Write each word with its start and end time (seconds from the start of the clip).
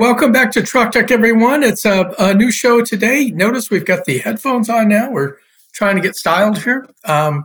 welcome 0.00 0.32
back 0.32 0.50
to 0.50 0.62
Truck 0.62 0.92
Tech, 0.92 1.10
everyone. 1.10 1.62
It's 1.62 1.84
a, 1.84 2.14
a, 2.18 2.32
new 2.32 2.50
show 2.50 2.82
today. 2.82 3.30
Notice 3.32 3.70
we've 3.70 3.84
got 3.84 4.06
the 4.06 4.16
headphones 4.16 4.70
on 4.70 4.88
now. 4.88 5.10
We're 5.10 5.36
trying 5.74 5.94
to 5.96 6.00
get 6.00 6.16
styled 6.16 6.56
here. 6.56 6.88
Um, 7.04 7.44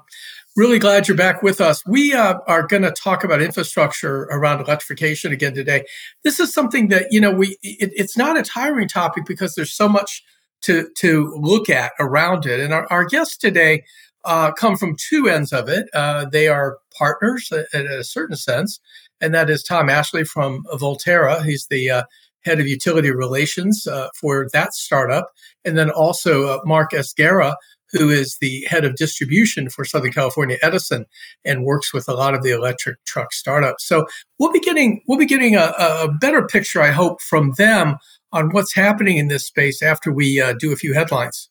really 0.56 0.80
glad 0.80 1.06
you're 1.06 1.18
back 1.18 1.44
with 1.44 1.60
us. 1.60 1.86
We 1.86 2.14
uh, 2.14 2.36
are 2.48 2.66
going 2.66 2.84
to 2.84 2.92
talk 2.92 3.26
about 3.26 3.42
infrastructure 3.42 4.22
around 4.32 4.62
electrification 4.62 5.34
again 5.34 5.54
today. 5.54 5.84
This 6.24 6.40
is 6.40 6.54
something 6.54 6.88
that 6.88 7.08
you 7.12 7.20
know 7.20 7.32
we 7.32 7.58
it, 7.62 7.92
it's 7.94 8.16
not 8.16 8.38
a 8.38 8.42
tiring 8.42 8.88
topic 8.88 9.26
because 9.26 9.56
there's 9.56 9.74
so 9.74 9.90
much 9.90 10.24
to 10.62 10.88
to 11.00 11.36
look 11.38 11.70
at 11.70 11.92
around 12.00 12.46
it. 12.46 12.62
And 12.62 12.74
our, 12.74 12.88
our 12.90 13.04
guests 13.04 13.36
today 13.36 13.84
uh, 14.24 14.54
come 14.54 14.78
from 14.78 14.96
two 14.96 15.28
ends 15.28 15.52
of 15.52 15.68
it. 15.68 15.90
Uh, 15.94 16.26
they 16.32 16.48
are 16.48 16.78
partners 16.98 17.52
in 17.74 17.86
a 17.86 18.02
certain 18.06 18.38
sense, 18.38 18.80
and 19.20 19.34
that 19.36 19.50
is 19.50 19.62
Tom 19.62 19.90
Ashley 19.90 20.24
from 20.24 20.64
Voltera. 20.72 21.44
He's 21.44 21.68
the 21.70 21.92
uh, 21.92 22.04
head 22.46 22.60
of 22.60 22.68
utility 22.68 23.12
relations 23.12 23.88
uh, 23.88 24.08
for 24.16 24.48
that 24.54 24.74
startup, 24.74 25.32
and 25.66 25.78
then 25.78 25.90
also 25.90 26.48
uh, 26.48 26.60
Mark 26.64 26.92
Esguerra, 26.92 27.56
who 27.92 28.10
is 28.10 28.38
the 28.40 28.66
head 28.70 28.86
of 28.86 28.96
distribution 28.96 29.70
for 29.70 29.86
Southern 29.86 30.12
California 30.12 30.58
Edison 30.62 31.06
and 31.44 31.64
works 31.64 31.94
with 31.94 32.08
a 32.10 32.14
lot 32.14 32.34
of 32.34 32.44
the 32.44 32.52
electric 32.52 33.04
truck 33.06 33.32
startups. 33.32 33.88
So 33.88 34.06
we'll 34.40 34.52
be 34.52 34.60
getting 34.60 35.02
we'll 35.08 35.20
be 35.20 35.26
getting 35.26 35.56
a, 35.56 35.74
a 35.78 36.12
better 36.20 36.46
picture, 36.46 36.82
I 36.82 36.92
hope, 36.92 37.22
from 37.22 37.54
them 37.58 37.98
on 38.32 38.50
what's 38.52 38.76
happening 38.76 39.18
in 39.18 39.28
this 39.28 39.46
space 39.46 39.82
after 39.82 40.12
we 40.12 40.42
uh, 40.42 40.54
do 40.60 40.74
a 40.74 40.76
few 40.76 40.94
headlines. 40.94 41.50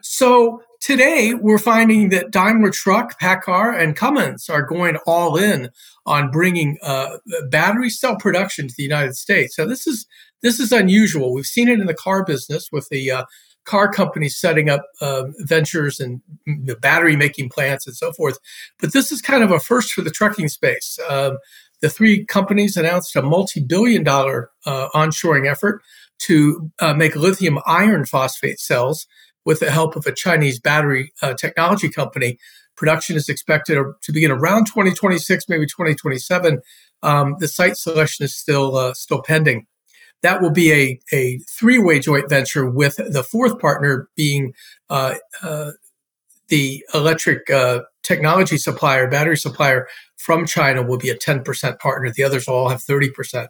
So 0.00 0.62
today 0.80 1.34
we're 1.34 1.58
finding 1.58 2.08
that 2.08 2.30
Daimler 2.30 2.70
Truck, 2.70 3.20
PACCAR, 3.20 3.78
and 3.78 3.94
Cummins 3.94 4.48
are 4.48 4.62
going 4.62 4.96
all 5.06 5.36
in 5.36 5.70
on 6.06 6.30
bringing 6.30 6.78
uh, 6.82 7.18
battery 7.48 7.90
cell 7.90 8.16
production 8.16 8.68
to 8.68 8.74
the 8.76 8.82
United 8.82 9.16
States. 9.16 9.54
So 9.54 9.66
this 9.66 9.86
is 9.86 10.06
this 10.42 10.58
is 10.58 10.72
unusual. 10.72 11.34
We've 11.34 11.46
seen 11.46 11.68
it 11.68 11.80
in 11.80 11.86
the 11.86 11.94
car 11.94 12.24
business 12.24 12.70
with 12.72 12.88
the 12.88 13.10
uh, 13.10 13.24
car 13.64 13.92
companies 13.92 14.36
setting 14.36 14.70
up 14.70 14.82
uh, 15.00 15.24
ventures 15.40 16.00
and 16.00 16.22
the 16.46 16.76
battery 16.76 17.14
making 17.14 17.50
plants 17.50 17.86
and 17.86 17.94
so 17.94 18.12
forth. 18.12 18.38
But 18.80 18.92
this 18.92 19.12
is 19.12 19.20
kind 19.20 19.44
of 19.44 19.50
a 19.50 19.60
first 19.60 19.92
for 19.92 20.00
the 20.00 20.10
trucking 20.10 20.48
space. 20.48 20.98
Um, 21.08 21.36
the 21.82 21.90
three 21.90 22.24
companies 22.24 22.76
announced 22.76 23.16
a 23.16 23.22
multi-billion 23.22 24.02
dollar 24.02 24.50
uh, 24.66 24.88
onshoring 24.94 25.50
effort 25.50 25.82
to 26.20 26.70
uh, 26.80 26.94
make 26.94 27.16
lithium 27.16 27.58
iron 27.66 28.04
phosphate 28.04 28.60
cells 28.60 29.06
with 29.44 29.60
the 29.60 29.70
help 29.70 29.96
of 29.96 30.06
a 30.06 30.12
Chinese 30.12 30.60
battery 30.60 31.12
uh, 31.22 31.34
technology 31.34 31.88
company. 31.88 32.38
Production 32.76 33.16
is 33.16 33.28
expected 33.28 33.78
to 34.00 34.12
begin 34.12 34.30
around 34.30 34.66
2026, 34.66 35.48
maybe 35.48 35.66
2027. 35.66 36.60
Um, 37.02 37.36
the 37.38 37.48
site 37.48 37.76
selection 37.76 38.24
is 38.24 38.36
still 38.36 38.76
uh, 38.76 38.94
still 38.94 39.22
pending. 39.22 39.66
That 40.22 40.42
will 40.42 40.50
be 40.50 40.72
a, 40.72 41.00
a 41.12 41.38
three 41.48 41.78
way 41.78 41.98
joint 41.98 42.28
venture 42.28 42.68
with 42.68 42.96
the 42.96 43.24
fourth 43.24 43.58
partner 43.58 44.08
being 44.16 44.52
uh, 44.88 45.14
uh 45.42 45.72
the 46.48 46.84
electric 46.92 47.48
uh, 47.48 47.80
technology 48.02 48.58
supplier, 48.58 49.08
battery 49.08 49.36
supplier 49.36 49.88
from 50.16 50.44
China 50.44 50.82
will 50.82 50.98
be 50.98 51.08
a 51.08 51.16
10% 51.16 51.78
partner. 51.78 52.12
The 52.12 52.24
others 52.24 52.46
will 52.46 52.56
all 52.56 52.68
have 52.68 52.82
30%. 52.82 53.48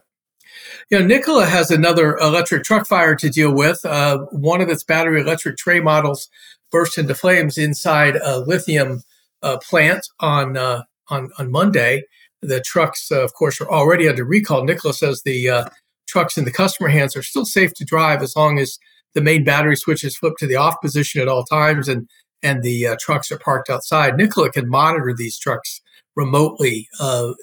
You 0.89 0.99
know, 0.99 1.05
Nikola 1.05 1.45
has 1.45 1.71
another 1.71 2.17
electric 2.17 2.63
truck 2.63 2.87
fire 2.87 3.15
to 3.15 3.29
deal 3.29 3.53
with. 3.53 3.83
Uh, 3.85 4.19
one 4.31 4.61
of 4.61 4.69
its 4.69 4.83
battery 4.83 5.21
electric 5.21 5.57
Tre 5.57 5.79
models 5.79 6.29
burst 6.71 6.97
into 6.97 7.15
flames 7.15 7.57
inside 7.57 8.15
a 8.17 8.39
lithium 8.39 9.03
uh, 9.43 9.57
plant 9.57 10.07
on, 10.19 10.57
uh, 10.57 10.83
on 11.09 11.29
on 11.37 11.51
Monday. 11.51 12.03
The 12.41 12.61
trucks, 12.61 13.11
uh, 13.11 13.23
of 13.23 13.33
course, 13.33 13.61
are 13.61 13.69
already 13.69 14.07
under 14.07 14.25
recall. 14.25 14.63
Nikola 14.63 14.93
says 14.93 15.21
the 15.21 15.49
uh, 15.49 15.65
trucks 16.07 16.37
in 16.37 16.45
the 16.45 16.51
customer 16.51 16.89
hands 16.89 17.15
are 17.15 17.23
still 17.23 17.45
safe 17.45 17.73
to 17.75 17.85
drive 17.85 18.21
as 18.21 18.35
long 18.35 18.59
as 18.59 18.79
the 19.13 19.21
main 19.21 19.43
battery 19.43 19.75
switch 19.75 20.03
is 20.03 20.17
flipped 20.17 20.39
to 20.39 20.47
the 20.47 20.55
off 20.55 20.81
position 20.81 21.21
at 21.21 21.27
all 21.27 21.43
times 21.43 21.87
and 21.87 22.07
and 22.43 22.63
the 22.63 22.87
uh, 22.87 22.95
trucks 22.99 23.31
are 23.31 23.37
parked 23.37 23.69
outside. 23.69 24.17
Nikola 24.17 24.51
can 24.51 24.67
monitor 24.67 25.13
these 25.15 25.37
trucks 25.37 25.79
remotely 26.15 26.87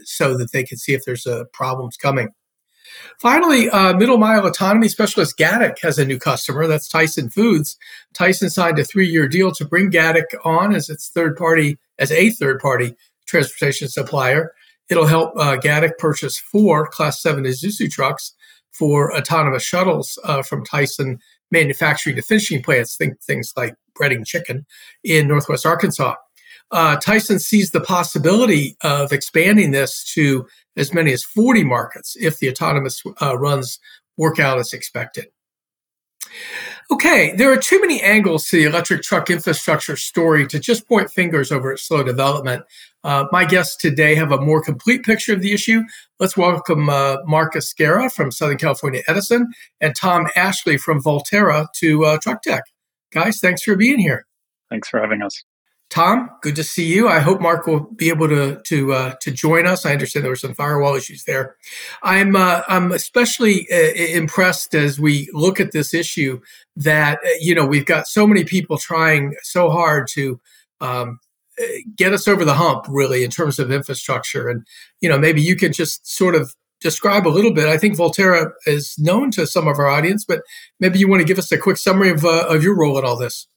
so 0.04 0.36
that 0.36 0.50
they 0.52 0.64
can 0.64 0.76
see 0.76 0.92
if 0.92 1.04
there's 1.04 1.26
problems 1.52 1.96
coming. 1.96 2.30
Finally, 3.18 3.68
uh, 3.70 3.94
middle 3.94 4.18
mile 4.18 4.46
autonomy 4.46 4.88
specialist 4.88 5.38
Gatik 5.38 5.78
has 5.82 5.98
a 5.98 6.04
new 6.04 6.18
customer. 6.18 6.66
That's 6.66 6.88
Tyson 6.88 7.30
Foods. 7.30 7.76
Tyson 8.14 8.50
signed 8.50 8.78
a 8.78 8.84
three-year 8.84 9.28
deal 9.28 9.52
to 9.52 9.64
bring 9.64 9.90
Gatik 9.90 10.26
on 10.44 10.74
as 10.74 10.88
its 10.88 11.08
third 11.08 11.36
party, 11.36 11.78
as 11.98 12.12
a 12.12 12.30
third 12.30 12.60
party 12.60 12.94
transportation 13.26 13.88
supplier. 13.88 14.52
It'll 14.88 15.06
help 15.06 15.32
uh, 15.36 15.56
Gatik 15.58 15.98
purchase 15.98 16.38
four 16.38 16.86
Class 16.86 17.20
7 17.20 17.44
Isuzu 17.44 17.90
trucks 17.90 18.34
for 18.72 19.14
autonomous 19.14 19.64
shuttles 19.64 20.18
uh, 20.24 20.42
from 20.42 20.64
Tyson 20.64 21.18
manufacturing 21.50 22.16
to 22.16 22.22
finishing 22.22 22.62
plants, 22.62 22.96
think 22.96 23.20
things 23.20 23.52
like 23.56 23.74
breading 23.98 24.26
chicken 24.26 24.66
in 25.02 25.28
Northwest 25.28 25.66
Arkansas. 25.66 26.14
Uh, 26.70 26.96
Tyson 26.96 27.38
sees 27.38 27.70
the 27.70 27.80
possibility 27.80 28.76
of 28.82 29.12
expanding 29.12 29.70
this 29.70 30.04
to 30.12 30.46
as 30.76 30.92
many 30.92 31.12
as 31.12 31.24
40 31.24 31.64
markets 31.64 32.16
if 32.20 32.38
the 32.38 32.50
autonomous 32.50 33.02
uh, 33.22 33.38
runs 33.38 33.78
work 34.16 34.38
out 34.38 34.58
as 34.58 34.72
expected. 34.72 35.26
Okay, 36.90 37.34
there 37.36 37.52
are 37.52 37.56
too 37.56 37.80
many 37.80 38.00
angles 38.02 38.48
to 38.48 38.56
the 38.56 38.64
electric 38.64 39.02
truck 39.02 39.30
infrastructure 39.30 39.96
story 39.96 40.46
to 40.46 40.58
just 40.58 40.88
point 40.88 41.10
fingers 41.10 41.52
over 41.52 41.72
its 41.72 41.86
slow 41.86 42.02
development. 42.02 42.64
Uh, 43.04 43.26
my 43.30 43.44
guests 43.44 43.76
today 43.76 44.14
have 44.14 44.32
a 44.32 44.40
more 44.40 44.62
complete 44.62 45.04
picture 45.04 45.32
of 45.32 45.40
the 45.40 45.52
issue. 45.52 45.82
Let's 46.18 46.36
welcome 46.36 46.88
uh, 46.88 47.18
Mark 47.26 47.54
Esguerra 47.54 48.10
from 48.10 48.32
Southern 48.32 48.58
California 48.58 49.02
Edison 49.06 49.48
and 49.80 49.94
Tom 49.94 50.28
Ashley 50.34 50.76
from 50.76 51.02
Voltera 51.02 51.66
to 51.76 52.04
uh, 52.04 52.18
Truck 52.22 52.42
Tech. 52.42 52.64
Guys, 53.12 53.38
thanks 53.38 53.62
for 53.62 53.76
being 53.76 53.98
here. 53.98 54.26
Thanks 54.70 54.88
for 54.88 55.00
having 55.00 55.22
us. 55.22 55.44
Tom, 55.90 56.28
good 56.42 56.54
to 56.56 56.64
see 56.64 56.84
you. 56.84 57.08
I 57.08 57.20
hope 57.20 57.40
Mark 57.40 57.66
will 57.66 57.80
be 57.80 58.10
able 58.10 58.28
to 58.28 58.60
to 58.64 58.92
uh, 58.92 59.14
to 59.22 59.30
join 59.30 59.66
us. 59.66 59.86
I 59.86 59.92
understand 59.92 60.22
there 60.22 60.30
were 60.30 60.36
some 60.36 60.54
firewall 60.54 60.94
issues 60.94 61.24
there. 61.24 61.56
I'm 62.02 62.36
uh, 62.36 62.60
I'm 62.68 62.92
especially 62.92 63.66
uh, 63.72 63.94
impressed 63.94 64.74
as 64.74 65.00
we 65.00 65.30
look 65.32 65.60
at 65.60 65.72
this 65.72 65.94
issue 65.94 66.40
that 66.76 67.20
uh, 67.24 67.28
you 67.40 67.54
know 67.54 67.64
we've 67.64 67.86
got 67.86 68.06
so 68.06 68.26
many 68.26 68.44
people 68.44 68.76
trying 68.76 69.34
so 69.42 69.70
hard 69.70 70.08
to 70.12 70.38
um, 70.82 71.20
uh, 71.58 71.64
get 71.96 72.12
us 72.12 72.28
over 72.28 72.44
the 72.44 72.54
hump, 72.54 72.84
really, 72.88 73.24
in 73.24 73.30
terms 73.30 73.58
of 73.58 73.72
infrastructure. 73.72 74.48
And 74.48 74.66
you 75.00 75.08
know 75.08 75.18
maybe 75.18 75.40
you 75.40 75.56
can 75.56 75.72
just 75.72 76.06
sort 76.06 76.34
of 76.34 76.54
describe 76.82 77.26
a 77.26 77.30
little 77.30 77.52
bit. 77.52 77.66
I 77.66 77.78
think 77.78 77.96
Voltera 77.96 78.50
is 78.66 78.94
known 78.98 79.30
to 79.32 79.46
some 79.46 79.66
of 79.66 79.78
our 79.78 79.88
audience, 79.88 80.26
but 80.26 80.42
maybe 80.80 80.98
you 80.98 81.08
want 81.08 81.22
to 81.22 81.26
give 81.26 81.38
us 81.38 81.50
a 81.50 81.56
quick 81.56 81.78
summary 81.78 82.10
of 82.10 82.26
uh, 82.26 82.46
of 82.46 82.62
your 82.62 82.76
role 82.76 82.98
in 82.98 83.06
all 83.06 83.16
this. 83.16 83.48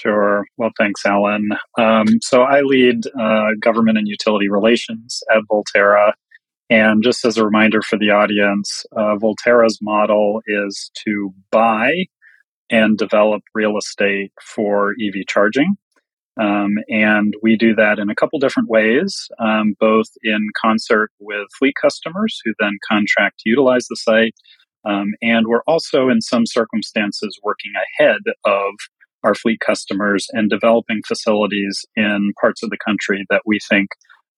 Sure. 0.00 0.46
Well, 0.56 0.70
thanks, 0.78 1.04
Alan. 1.04 1.50
Um, 1.78 2.06
so 2.22 2.42
I 2.42 2.62
lead 2.62 3.06
uh, 3.18 3.50
government 3.60 3.98
and 3.98 4.08
utility 4.08 4.48
relations 4.48 5.22
at 5.30 5.42
Voltera. 5.50 6.12
And 6.70 7.02
just 7.02 7.24
as 7.26 7.36
a 7.36 7.44
reminder 7.44 7.82
for 7.82 7.98
the 7.98 8.10
audience, 8.10 8.84
uh, 8.96 9.16
Voltera's 9.16 9.78
model 9.82 10.40
is 10.46 10.90
to 11.04 11.34
buy 11.50 12.06
and 12.70 12.96
develop 12.96 13.42
real 13.54 13.76
estate 13.76 14.32
for 14.42 14.94
EV 15.00 15.26
charging. 15.28 15.76
Um, 16.40 16.70
and 16.88 17.34
we 17.42 17.56
do 17.56 17.74
that 17.74 17.98
in 17.98 18.08
a 18.08 18.14
couple 18.14 18.38
different 18.38 18.70
ways, 18.70 19.28
um, 19.38 19.74
both 19.78 20.06
in 20.22 20.40
concert 20.60 21.10
with 21.20 21.46
fleet 21.58 21.74
customers 21.80 22.40
who 22.42 22.54
then 22.58 22.78
contract 22.90 23.40
to 23.40 23.50
utilize 23.50 23.86
the 23.88 23.96
site. 23.96 24.34
Um, 24.84 25.08
and 25.20 25.46
we're 25.46 25.62
also, 25.66 26.08
in 26.08 26.22
some 26.22 26.46
circumstances, 26.46 27.38
working 27.42 27.72
ahead 28.00 28.20
of 28.44 28.72
our 29.24 29.34
fleet 29.34 29.60
customers 29.60 30.26
and 30.32 30.50
developing 30.50 31.00
facilities 31.06 31.84
in 31.96 32.32
parts 32.40 32.62
of 32.62 32.70
the 32.70 32.78
country 32.84 33.24
that 33.30 33.42
we 33.46 33.58
think 33.68 33.90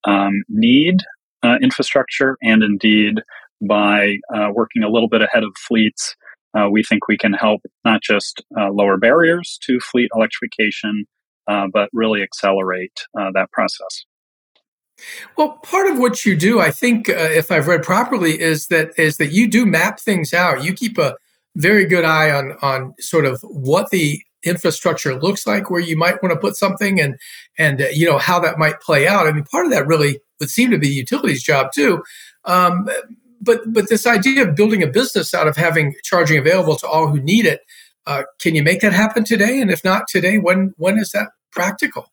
um, 0.04 0.42
need 0.48 1.00
uh, 1.42 1.56
infrastructure 1.62 2.36
and 2.42 2.62
indeed 2.62 3.20
by 3.66 4.16
uh, 4.34 4.48
working 4.52 4.82
a 4.82 4.88
little 4.88 5.08
bit 5.08 5.22
ahead 5.22 5.44
of 5.44 5.52
fleets 5.66 6.14
uh, 6.56 6.68
we 6.70 6.82
think 6.84 7.08
we 7.08 7.18
can 7.18 7.32
help 7.32 7.62
not 7.84 8.00
just 8.02 8.42
uh, 8.58 8.70
lower 8.70 8.96
barriers 8.96 9.58
to 9.62 9.78
fleet 9.80 10.10
electrification 10.14 11.04
uh, 11.48 11.66
but 11.72 11.88
really 11.92 12.22
accelerate 12.22 13.06
uh, 13.18 13.30
that 13.34 13.50
process 13.52 14.04
well, 15.36 15.58
part 15.64 15.90
of 15.90 15.98
what 15.98 16.24
you 16.24 16.36
do, 16.36 16.60
I 16.60 16.70
think, 16.70 17.08
if 17.08 17.50
I've 17.50 17.66
read 17.66 17.82
properly, 17.82 18.40
is 18.40 18.68
that 18.68 18.92
is 18.96 19.16
that 19.16 19.32
you 19.32 19.48
do 19.48 19.66
map 19.66 19.98
things 19.98 20.32
out. 20.32 20.62
You 20.62 20.72
keep 20.72 20.98
a 20.98 21.16
very 21.56 21.84
good 21.84 22.04
eye 22.04 22.30
on 22.30 22.56
on 22.62 22.94
sort 23.00 23.24
of 23.24 23.40
what 23.42 23.90
the 23.90 24.20
infrastructure 24.44 25.14
looks 25.14 25.46
like 25.46 25.70
where 25.70 25.80
you 25.80 25.96
might 25.96 26.22
want 26.22 26.32
to 26.32 26.40
put 26.40 26.56
something 26.56 27.00
and 27.00 27.16
and 27.58 27.82
uh, 27.82 27.86
you 27.92 28.06
know 28.06 28.18
how 28.18 28.38
that 28.40 28.58
might 28.58 28.80
play 28.80 29.06
out. 29.06 29.26
I 29.26 29.32
mean 29.32 29.44
part 29.44 29.66
of 29.66 29.72
that 29.72 29.86
really 29.86 30.20
would 30.40 30.50
seem 30.50 30.70
to 30.70 30.78
be 30.78 30.88
utilities 30.88 31.42
job 31.42 31.72
too. 31.74 32.02
Um, 32.44 32.88
but 33.40 33.60
but 33.66 33.88
this 33.88 34.06
idea 34.06 34.46
of 34.46 34.56
building 34.56 34.82
a 34.82 34.86
business 34.86 35.34
out 35.34 35.48
of 35.48 35.56
having 35.56 35.94
charging 36.02 36.38
available 36.38 36.76
to 36.76 36.86
all 36.86 37.08
who 37.08 37.20
need 37.20 37.46
it 37.46 37.60
uh, 38.06 38.22
can 38.40 38.54
you 38.54 38.62
make 38.62 38.80
that 38.80 38.92
happen 38.92 39.24
today? 39.24 39.60
And 39.60 39.70
if 39.70 39.84
not 39.84 40.08
today 40.08 40.38
when 40.38 40.74
when 40.76 40.98
is 40.98 41.10
that 41.12 41.28
practical? 41.52 42.06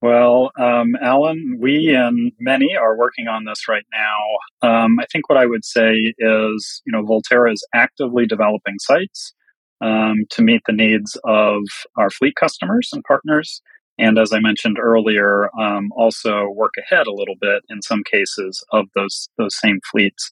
Well, 0.00 0.52
um, 0.56 0.94
Alan, 1.02 1.58
we 1.60 1.92
and 1.92 2.30
many 2.38 2.76
are 2.76 2.96
working 2.96 3.26
on 3.26 3.44
this 3.44 3.66
right 3.68 3.86
now. 3.92 4.68
Um, 4.68 5.00
I 5.00 5.06
think 5.10 5.28
what 5.28 5.38
I 5.38 5.46
would 5.46 5.64
say 5.64 6.14
is, 6.18 6.82
you 6.86 6.92
know, 6.92 7.02
Voltera 7.02 7.52
is 7.52 7.66
actively 7.74 8.24
developing 8.24 8.76
sites 8.78 9.34
um, 9.80 10.24
to 10.30 10.42
meet 10.42 10.62
the 10.66 10.72
needs 10.72 11.16
of 11.24 11.62
our 11.96 12.10
fleet 12.10 12.34
customers 12.38 12.90
and 12.92 13.04
partners. 13.04 13.62
And 13.98 14.18
as 14.18 14.32
I 14.32 14.38
mentioned 14.38 14.78
earlier, 14.80 15.50
um, 15.58 15.90
also 15.96 16.48
work 16.50 16.74
ahead 16.78 17.06
a 17.06 17.12
little 17.12 17.34
bit 17.40 17.62
in 17.68 17.82
some 17.82 18.02
cases 18.10 18.64
of 18.72 18.86
those 18.94 19.28
those 19.38 19.58
same 19.58 19.80
fleets. 19.90 20.30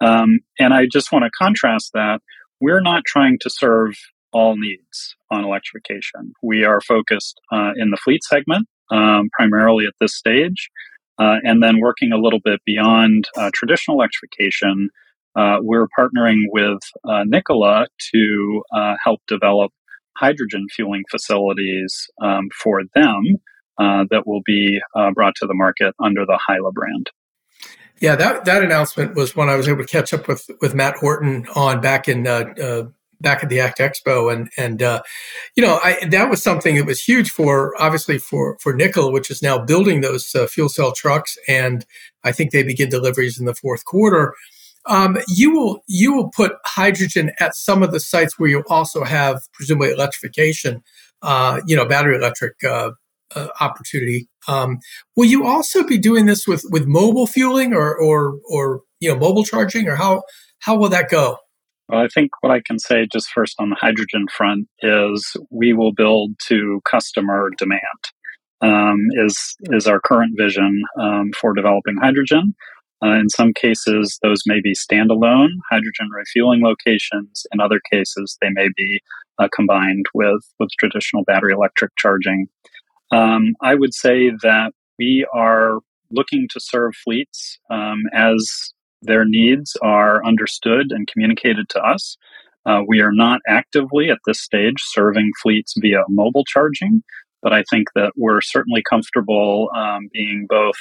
Um, 0.00 0.40
and 0.58 0.74
I 0.74 0.86
just 0.92 1.12
want 1.12 1.24
to 1.24 1.30
contrast 1.38 1.92
that 1.94 2.20
we're 2.60 2.80
not 2.80 3.04
trying 3.06 3.38
to 3.40 3.50
serve 3.50 3.94
all 4.32 4.56
needs 4.56 5.14
on 5.30 5.44
electrification. 5.44 6.32
We 6.42 6.64
are 6.64 6.80
focused 6.80 7.40
uh, 7.52 7.72
in 7.76 7.90
the 7.90 7.96
fleet 7.96 8.24
segment 8.24 8.66
um, 8.90 9.30
primarily 9.32 9.86
at 9.86 9.94
this 10.00 10.16
stage. 10.16 10.70
Uh, 11.16 11.36
and 11.44 11.62
then 11.62 11.78
working 11.78 12.10
a 12.10 12.18
little 12.18 12.40
bit 12.44 12.60
beyond 12.66 13.28
uh, 13.36 13.48
traditional 13.54 13.96
electrification, 13.96 14.88
uh, 15.36 15.58
we're 15.60 15.88
partnering 15.98 16.40
with 16.52 16.78
uh, 17.08 17.24
Nikola 17.24 17.86
to 18.12 18.62
uh, 18.74 18.94
help 19.02 19.20
develop 19.26 19.72
hydrogen 20.16 20.66
fueling 20.74 21.02
facilities 21.10 22.06
um, 22.22 22.48
for 22.62 22.82
them 22.94 23.22
uh, 23.78 24.04
that 24.10 24.26
will 24.26 24.42
be 24.44 24.80
brought 25.14 25.34
to 25.36 25.46
the 25.46 25.54
market 25.54 25.94
under 26.02 26.24
the 26.24 26.38
Hyla 26.46 26.72
brand. 26.72 27.10
Yeah, 28.00 28.16
that, 28.16 28.44
that 28.44 28.62
announcement 28.62 29.14
was 29.14 29.34
one 29.34 29.48
I 29.48 29.56
was 29.56 29.68
able 29.68 29.82
to 29.82 29.86
catch 29.86 30.12
up 30.12 30.28
with 30.28 30.50
with 30.60 30.74
Matt 30.74 30.96
Horton 30.96 31.46
on 31.54 31.80
back 31.80 32.08
in 32.08 32.26
back 33.24 33.42
at 33.42 33.48
the 33.48 33.58
ACT 33.58 33.78
Expo, 33.78 34.32
and 34.32 34.48
and 34.56 34.82
uh, 34.82 35.02
you 35.56 35.62
know 35.62 35.80
I, 35.82 36.06
that 36.10 36.30
was 36.30 36.40
something 36.42 36.76
that 36.76 36.86
was 36.86 37.02
huge 37.02 37.30
for 37.30 37.74
obviously 37.80 38.18
for 38.18 38.56
for 38.60 38.72
Nikola, 38.72 39.10
which 39.10 39.30
is 39.30 39.42
now 39.42 39.58
building 39.58 40.00
those 40.00 40.32
uh, 40.36 40.46
fuel 40.46 40.68
cell 40.68 40.92
trucks, 40.92 41.36
and 41.48 41.84
I 42.22 42.30
think 42.30 42.52
they 42.52 42.62
begin 42.62 42.88
deliveries 42.88 43.40
in 43.40 43.46
the 43.46 43.54
fourth 43.54 43.84
quarter. 43.84 44.34
Um, 44.86 45.18
you 45.28 45.52
will 45.52 45.82
you 45.88 46.14
will 46.14 46.28
put 46.28 46.52
hydrogen 46.64 47.32
at 47.40 47.54
some 47.54 47.82
of 47.82 47.90
the 47.90 48.00
sites 48.00 48.38
where 48.38 48.50
you 48.50 48.64
also 48.68 49.04
have 49.04 49.40
presumably 49.52 49.90
electrification, 49.90 50.82
uh, 51.22 51.60
you 51.66 51.74
know, 51.74 51.86
battery 51.86 52.16
electric 52.16 52.62
uh, 52.64 52.90
uh, 53.34 53.48
opportunity. 53.60 54.28
Um, 54.46 54.78
will 55.16 55.26
you 55.26 55.46
also 55.46 55.84
be 55.84 55.98
doing 55.98 56.26
this 56.26 56.46
with 56.46 56.64
with 56.70 56.86
mobile 56.86 57.26
fueling 57.26 57.72
or 57.72 57.96
or 57.96 58.38
or 58.48 58.82
you 59.00 59.10
know 59.10 59.18
mobile 59.18 59.44
charging, 59.44 59.88
or 59.88 59.96
how 59.96 60.22
how 60.60 60.76
will 60.76 60.90
that 60.90 61.10
go? 61.10 61.38
Well, 61.88 62.00
I 62.00 62.08
think 62.08 62.30
what 62.40 62.50
I 62.50 62.60
can 62.64 62.78
say 62.78 63.06
just 63.12 63.28
first 63.30 63.56
on 63.58 63.70
the 63.70 63.76
hydrogen 63.78 64.26
front 64.34 64.68
is 64.80 65.36
we 65.50 65.74
will 65.74 65.92
build 65.92 66.32
to 66.48 66.80
customer 66.90 67.50
demand. 67.58 67.80
Um, 68.60 68.98
is 69.26 69.56
is 69.64 69.86
our 69.86 70.00
current 70.00 70.32
vision 70.38 70.82
um, 70.98 71.32
for 71.38 71.52
developing 71.52 71.96
hydrogen. 72.00 72.54
Uh, 73.04 73.18
in 73.18 73.28
some 73.28 73.52
cases, 73.52 74.18
those 74.22 74.42
may 74.46 74.60
be 74.62 74.72
standalone 74.72 75.50
hydrogen 75.70 76.08
refueling 76.10 76.62
locations. 76.62 77.46
In 77.52 77.60
other 77.60 77.80
cases, 77.90 78.38
they 78.40 78.48
may 78.50 78.68
be 78.76 79.00
uh, 79.38 79.48
combined 79.54 80.06
with 80.14 80.42
with 80.58 80.70
traditional 80.78 81.24
battery 81.24 81.52
electric 81.52 81.92
charging. 81.98 82.46
Um, 83.10 83.54
I 83.60 83.74
would 83.74 83.94
say 83.94 84.30
that 84.42 84.72
we 84.98 85.26
are 85.34 85.80
looking 86.10 86.48
to 86.52 86.60
serve 86.60 86.94
fleets 87.04 87.58
um, 87.70 88.02
as 88.14 88.72
their 89.02 89.24
needs 89.26 89.76
are 89.82 90.24
understood 90.24 90.86
and 90.90 91.06
communicated 91.06 91.68
to 91.70 91.80
us. 91.80 92.16
Uh, 92.66 92.80
we 92.86 93.00
are 93.00 93.12
not 93.12 93.40
actively 93.46 94.10
at 94.10 94.18
this 94.26 94.40
stage 94.40 94.78
serving 94.78 95.30
fleets 95.42 95.74
via 95.78 96.02
mobile 96.08 96.44
charging, 96.46 97.02
but 97.42 97.52
I 97.52 97.62
think 97.70 97.88
that 97.94 98.12
we're 98.16 98.40
certainly 98.40 98.82
comfortable 98.88 99.68
um, 99.76 100.08
being 100.12 100.46
both 100.48 100.76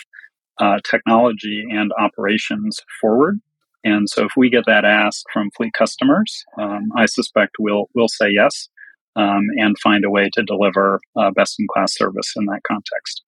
uh, 0.60 0.80
technology 0.90 1.66
and 1.70 1.92
operations 2.00 2.80
forward. 3.02 3.40
And 3.84 4.10
so, 4.10 4.26
if 4.26 4.32
we 4.38 4.50
get 4.50 4.66
that 4.66 4.86
ask 4.86 5.24
from 5.32 5.52
fleet 5.58 5.74
customers, 5.74 6.46
um, 6.58 6.90
I 6.96 7.06
suspect 7.06 7.56
we'll 7.60 7.90
we'll 7.94 8.08
say 8.08 8.30
yes 8.32 8.70
um, 9.16 9.44
and 9.58 9.78
find 9.80 10.06
a 10.06 10.10
way 10.10 10.30
to 10.34 10.44
deliver 10.44 11.00
uh, 11.16 11.32
best 11.32 11.60
in 11.60 11.68
class 11.68 11.96
service 11.96 12.34
in 12.36 12.46
that 12.46 12.62
context. 12.68 13.24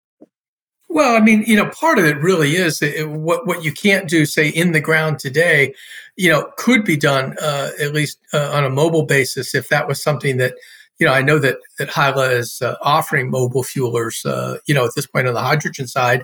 Well, 0.88 1.18
I 1.18 1.20
mean, 1.20 1.44
you 1.46 1.58
know, 1.58 1.70
part 1.72 1.98
of 1.98 2.06
it 2.06 2.18
really 2.18 2.56
is 2.56 2.82
it, 2.82 3.10
what 3.10 3.46
what 3.48 3.64
you 3.64 3.74
can't 3.74 4.08
do, 4.08 4.26
say, 4.26 4.48
in 4.48 4.72
the 4.72 4.80
ground 4.80 5.20
today, 5.20 5.74
you 6.16 6.30
know, 6.30 6.52
could 6.58 6.86
be 6.86 6.96
done 6.96 7.36
uh, 7.42 7.72
at 7.82 7.94
least 7.94 8.20
uh, 8.34 8.52
on 8.54 8.64
a 8.64 8.70
mobile 8.70 9.06
basis 9.06 9.54
if 9.56 9.68
that 9.70 9.88
was 9.88 10.02
something 10.02 10.38
that, 10.38 10.54
you 11.00 11.06
know, 11.06 11.12
I 11.12 11.22
know 11.22 11.40
that 11.40 11.58
that 11.80 11.90
Hyla 11.90 12.30
is 12.30 12.62
uh, 12.62 12.76
offering 12.82 13.30
mobile 13.30 13.64
fuelers, 13.64 14.26
uh, 14.26 14.60
you 14.68 14.74
know, 14.74 14.86
at 14.86 14.92
this 14.96 15.08
point 15.08 15.28
on 15.28 15.34
the 15.34 15.42
hydrogen 15.42 15.88
side, 15.88 16.24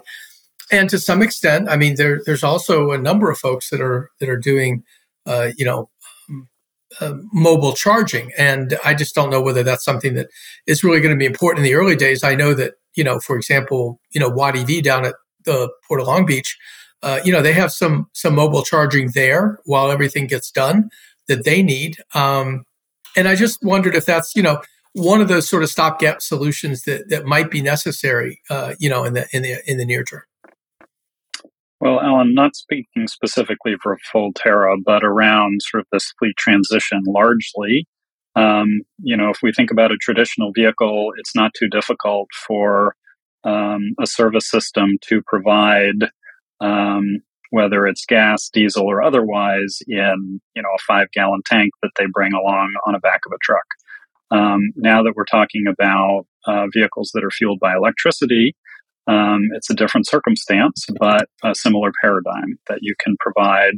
and 0.71 0.89
to 0.89 0.99
some 0.99 1.21
extent, 1.21 1.69
I 1.69 1.77
mean, 1.77 1.95
there 1.95 2.21
there's 2.25 2.43
also 2.43 2.91
a 2.91 2.97
number 2.97 3.29
of 3.29 3.37
folks 3.37 3.69
that 3.69 3.81
are 3.81 4.09
that 4.19 4.29
are 4.29 4.37
doing, 4.37 4.83
uh, 5.25 5.49
you 5.57 5.65
know, 5.65 5.89
uh, 6.99 7.15
mobile 7.31 7.73
charging. 7.73 8.31
And 8.37 8.77
I 8.83 8.93
just 8.93 9.15
don't 9.15 9.29
know 9.29 9.41
whether 9.41 9.63
that's 9.63 9.83
something 9.83 10.13
that 10.15 10.29
is 10.67 10.83
really 10.83 10.99
going 10.99 11.13
to 11.15 11.19
be 11.19 11.25
important 11.25 11.65
in 11.65 11.71
the 11.71 11.75
early 11.77 11.95
days. 11.95 12.23
I 12.23 12.35
know 12.35 12.53
that, 12.53 12.73
you 12.95 13.03
know, 13.03 13.19
for 13.19 13.35
example, 13.35 13.99
you 14.11 14.19
know, 14.19 14.29
Watt 14.29 14.57
EV 14.57 14.83
down 14.83 15.05
at 15.05 15.15
the 15.45 15.69
Port 15.87 16.01
of 16.01 16.07
Long 16.07 16.25
Beach, 16.25 16.57
uh, 17.03 17.19
you 17.23 17.31
know, 17.31 17.41
they 17.41 17.53
have 17.53 17.71
some 17.71 18.07
some 18.13 18.35
mobile 18.35 18.63
charging 18.63 19.11
there 19.11 19.59
while 19.65 19.91
everything 19.91 20.27
gets 20.27 20.51
done 20.51 20.89
that 21.27 21.45
they 21.45 21.63
need. 21.63 21.97
Um, 22.13 22.65
and 23.15 23.27
I 23.27 23.35
just 23.35 23.63
wondered 23.63 23.95
if 23.95 24.05
that's, 24.05 24.35
you 24.35 24.43
know, 24.43 24.61
one 24.93 25.21
of 25.21 25.27
those 25.27 25.47
sort 25.47 25.63
of 25.63 25.69
stopgap 25.69 26.21
solutions 26.21 26.83
that 26.83 27.09
that 27.09 27.25
might 27.25 27.49
be 27.49 27.61
necessary, 27.61 28.41
uh, 28.49 28.73
you 28.79 28.89
know, 28.89 29.03
in 29.03 29.13
the 29.13 29.27
in 29.31 29.41
the 29.41 29.61
in 29.65 29.77
the 29.77 29.85
near 29.85 30.03
term. 30.03 30.23
Well, 31.81 32.01
Alan, 32.01 32.35
not 32.35 32.55
speaking 32.55 33.07
specifically 33.07 33.75
for 33.81 33.97
Voltera, 34.13 34.77
but 34.85 35.03
around 35.03 35.61
sort 35.63 35.81
of 35.81 35.87
this 35.93 36.13
fleet 36.19 36.37
transition 36.37 37.01
largely. 37.07 37.87
Um, 38.35 38.83
you 38.99 39.17
know, 39.17 39.31
if 39.31 39.39
we 39.43 39.53
think 39.53 39.71
about 39.71 39.93
a 39.93 39.97
traditional 39.97 40.53
vehicle, 40.55 41.13
it's 41.17 41.35
not 41.35 41.53
too 41.59 41.69
difficult 41.69 42.29
for 42.47 42.95
um, 43.45 43.93
a 44.01 44.07
service 44.07 44.49
system 44.49 44.99
to 45.09 45.23
provide, 45.27 46.11
um, 46.61 47.19
whether 47.51 47.87
it's 47.87 48.05
gas, 48.07 48.49
diesel, 48.53 48.85
or 48.85 49.03
otherwise, 49.03 49.79
in 49.87 50.41
you 50.55 50.63
know 50.63 50.69
a 50.75 50.83
five-gallon 50.87 51.41
tank 51.47 51.71
that 51.83 51.91
they 51.99 52.07
bring 52.13 52.33
along 52.33 52.73
on 52.87 52.93
the 52.93 52.99
back 52.99 53.21
of 53.27 53.33
a 53.33 53.39
truck. 53.43 53.65
Um, 54.31 54.71
now 54.77 55.03
that 55.03 55.13
we're 55.15 55.25
talking 55.25 55.65
about 55.67 56.25
uh, 56.47 56.67
vehicles 56.73 57.11
that 57.15 57.23
are 57.23 57.31
fueled 57.31 57.59
by 57.59 57.75
electricity, 57.75 58.55
um, 59.07 59.41
it's 59.55 59.69
a 59.69 59.75
different 59.75 60.07
circumstance, 60.07 60.85
but 60.99 61.27
a 61.43 61.55
similar 61.55 61.91
paradigm 62.01 62.59
that 62.67 62.79
you 62.81 62.95
can 63.03 63.15
provide 63.19 63.75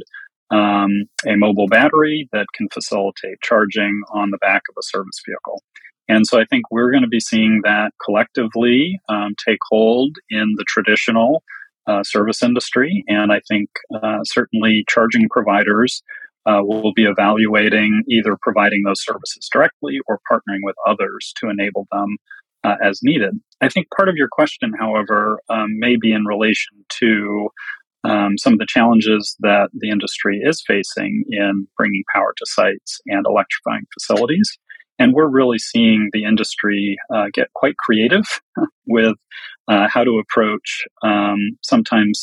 um, 0.50 1.04
a 1.26 1.36
mobile 1.36 1.68
battery 1.68 2.28
that 2.32 2.46
can 2.54 2.68
facilitate 2.68 3.40
charging 3.42 4.02
on 4.12 4.30
the 4.30 4.38
back 4.38 4.62
of 4.68 4.74
a 4.78 4.82
service 4.82 5.20
vehicle. 5.26 5.62
And 6.08 6.26
so 6.26 6.38
I 6.38 6.44
think 6.44 6.70
we're 6.70 6.90
going 6.90 7.02
to 7.02 7.08
be 7.08 7.20
seeing 7.20 7.62
that 7.64 7.92
collectively 8.04 9.00
um, 9.08 9.34
take 9.46 9.58
hold 9.70 10.16
in 10.28 10.54
the 10.56 10.64
traditional 10.68 11.42
uh, 11.86 12.02
service 12.02 12.42
industry. 12.42 13.04
And 13.08 13.32
I 13.32 13.40
think 13.48 13.70
uh, 13.94 14.18
certainly 14.24 14.84
charging 14.88 15.28
providers 15.30 16.02
uh, 16.46 16.60
will 16.62 16.92
be 16.92 17.04
evaluating 17.04 18.02
either 18.08 18.36
providing 18.42 18.82
those 18.84 19.02
services 19.02 19.48
directly 19.50 19.98
or 20.06 20.20
partnering 20.30 20.60
with 20.62 20.76
others 20.86 21.32
to 21.38 21.48
enable 21.48 21.86
them 21.90 22.16
uh, 22.64 22.76
as 22.82 23.00
needed. 23.02 23.34
I 23.60 23.68
think 23.68 23.86
part 23.96 24.08
of 24.08 24.16
your 24.16 24.28
question, 24.30 24.72
however, 24.78 25.40
um, 25.48 25.78
may 25.78 25.96
be 25.96 26.12
in 26.12 26.24
relation 26.24 26.84
to 27.00 27.48
um, 28.04 28.36
some 28.36 28.52
of 28.52 28.58
the 28.58 28.66
challenges 28.68 29.36
that 29.40 29.70
the 29.72 29.90
industry 29.90 30.40
is 30.42 30.62
facing 30.66 31.24
in 31.28 31.66
bringing 31.76 32.02
power 32.14 32.34
to 32.36 32.46
sites 32.46 33.00
and 33.06 33.24
electrifying 33.26 33.84
facilities. 33.94 34.58
And 34.98 35.12
we're 35.12 35.28
really 35.28 35.58
seeing 35.58 36.10
the 36.12 36.24
industry 36.24 36.96
uh, 37.12 37.26
get 37.32 37.52
quite 37.54 37.76
creative 37.78 38.24
with 38.86 39.16
uh, 39.68 39.88
how 39.88 40.04
to 40.04 40.20
approach 40.20 40.84
um, 41.02 41.38
sometimes 41.62 42.20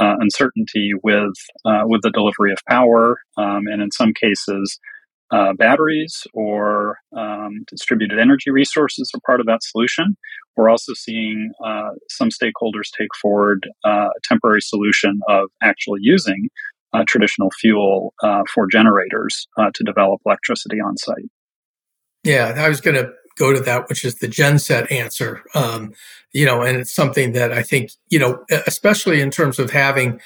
uh, 0.00 0.16
uncertainty 0.20 0.92
with 1.02 1.34
uh, 1.64 1.82
with 1.84 2.02
the 2.02 2.10
delivery 2.10 2.52
of 2.52 2.58
power, 2.68 3.18
um, 3.36 3.62
and 3.66 3.82
in 3.82 3.90
some 3.90 4.12
cases, 4.14 4.78
uh, 5.32 5.54
batteries 5.54 6.26
or 6.34 6.98
um, 7.16 7.64
distributed 7.68 8.18
energy 8.18 8.50
resources 8.50 9.10
are 9.14 9.20
part 9.26 9.40
of 9.40 9.46
that 9.46 9.62
solution. 9.62 10.16
We're 10.56 10.68
also 10.68 10.92
seeing 10.92 11.52
uh, 11.64 11.90
some 12.10 12.28
stakeholders 12.28 12.90
take 12.96 13.08
forward 13.20 13.66
uh, 13.84 14.08
a 14.08 14.20
temporary 14.22 14.60
solution 14.60 15.20
of 15.28 15.48
actually 15.62 16.00
using 16.02 16.48
uh, 16.92 17.04
traditional 17.06 17.50
fuel 17.58 18.12
uh, 18.22 18.42
for 18.54 18.66
generators 18.66 19.46
uh, 19.58 19.70
to 19.74 19.82
develop 19.84 20.20
electricity 20.26 20.78
on 20.78 20.96
site. 20.98 21.30
Yeah, 22.22 22.54
I 22.56 22.68
was 22.68 22.82
going 22.82 22.96
to 22.96 23.10
go 23.38 23.52
to 23.52 23.60
that, 23.60 23.88
which 23.88 24.04
is 24.04 24.16
the 24.16 24.28
genset 24.28 24.92
answer. 24.92 25.42
Um, 25.54 25.94
you 26.32 26.44
know, 26.44 26.62
and 26.62 26.76
it's 26.76 26.94
something 26.94 27.32
that 27.32 27.52
I 27.52 27.62
think, 27.62 27.90
you 28.10 28.18
know, 28.18 28.44
especially 28.66 29.22
in 29.22 29.30
terms 29.30 29.58
of 29.58 29.70
having, 29.70 30.20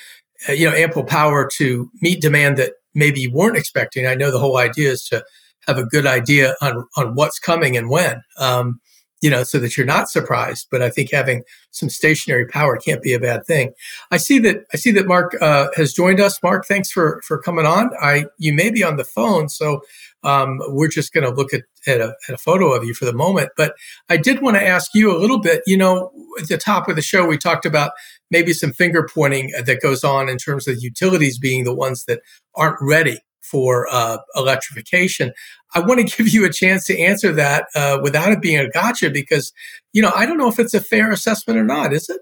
you 0.49 0.69
know, 0.69 0.75
ample 0.77 1.05
power 1.05 1.49
to 1.55 1.91
meet 2.03 2.21
demand 2.21 2.57
that 2.57 2.73
maybe 2.97 3.21
you 3.21 3.31
weren't 3.31 3.57
expecting. 3.57 4.07
I 4.07 4.17
know 4.17 4.33
the 4.33 4.41
whole 4.41 4.57
idea 4.57 4.91
is 4.91 5.05
to 5.09 5.25
have 5.69 5.79
a 5.79 5.85
good 5.85 6.07
idea 6.07 6.55
on, 6.61 6.87
on 6.97 7.15
what's 7.15 7.39
coming 7.39 7.77
and 7.77 7.89
when. 7.91 8.23
Um, 8.39 8.81
you 9.23 9.31
know, 9.31 9.45
so 9.45 9.59
that 9.59 9.77
you're 9.77 9.87
not 9.87 10.11
surprised. 10.11 10.69
But 10.71 10.83
I 10.83 10.91
think 10.91 11.11
having 11.11 11.43
some 11.71 11.89
stationary 11.89 12.47
power 12.47 12.77
can't 12.77 13.03
be 13.03 13.15
a 13.15 13.21
bad 13.21 13.47
thing. 13.47 13.73
I 14.11 14.19
see 14.19 14.39
that 14.41 14.65
I 14.75 14.77
see 14.77 14.91
that 14.93 15.07
Mark 15.07 15.37
uh, 15.41 15.69
has 15.75 15.95
joined 15.95 16.21
us. 16.21 16.43
Mark, 16.43 16.67
thanks 16.67 16.91
for 16.91 17.23
for 17.27 17.41
coming 17.41 17.67
on. 17.67 17.91
I 18.01 18.27
you 18.39 18.53
may 18.53 18.71
be 18.71 18.85
on 18.85 18.97
the 18.97 19.05
phone, 19.05 19.49
so 19.49 19.81
um, 20.27 20.59
we're 20.69 20.89
just 20.89 21.13
going 21.13 21.25
to 21.25 21.35
look 21.35 21.55
at 21.55 21.63
at 21.87 22.01
a, 22.01 22.15
at 22.29 22.35
a 22.35 22.39
photo 22.39 22.73
of 22.73 22.85
you 22.85 22.93
for 22.93 23.05
the 23.05 23.13
moment. 23.13 23.51
But 23.57 23.75
I 24.09 24.17
did 24.17 24.43
want 24.43 24.57
to 24.57 24.67
ask 24.67 24.95
you 24.95 25.17
a 25.17 25.19
little 25.19 25.39
bit. 25.39 25.63
You 25.67 25.77
know, 25.77 26.11
at 26.41 26.49
the 26.49 26.59
top 26.59 26.89
of 26.89 26.97
the 26.97 27.03
show, 27.03 27.27
we 27.27 27.39
talked 27.39 27.65
about 27.65 27.93
maybe 28.31 28.53
some 28.53 28.73
finger 28.73 29.09
pointing 29.13 29.53
that 29.65 29.81
goes 29.81 30.05
on 30.05 30.29
in 30.29 30.37
terms 30.37 30.67
of 30.67 30.83
utilities 30.83 31.39
being 31.39 31.65
the 31.65 31.75
ones 31.75 32.05
that 32.07 32.21
aren't 32.55 32.79
ready 32.81 33.21
for 33.41 33.87
uh, 33.93 34.19
electrification. 34.35 35.33
I 35.75 35.81
want 35.81 36.07
to 36.07 36.17
give 36.23 36.29
you 36.33 36.45
a 36.45 36.53
chance 36.53 36.85
to 36.87 36.99
answer 36.99 37.33
that 37.33 37.67
uh, 37.75 37.99
without 38.03 38.33
it 38.33 38.43
being 38.43 38.59
a 38.59 38.69
gotcha 38.69 39.11
because, 39.11 39.53
you 39.93 40.03
know, 40.03 40.13
I 40.15 40.27
don't 40.27 40.39
know 40.39 40.49
if 40.49 40.59
it's 40.59 40.75
a 40.75 40.81
fair 40.81 41.13
assessment 41.13 41.59
or 41.59 41.65
not, 41.65 41.93
is 41.93 42.09
it? 42.09 42.21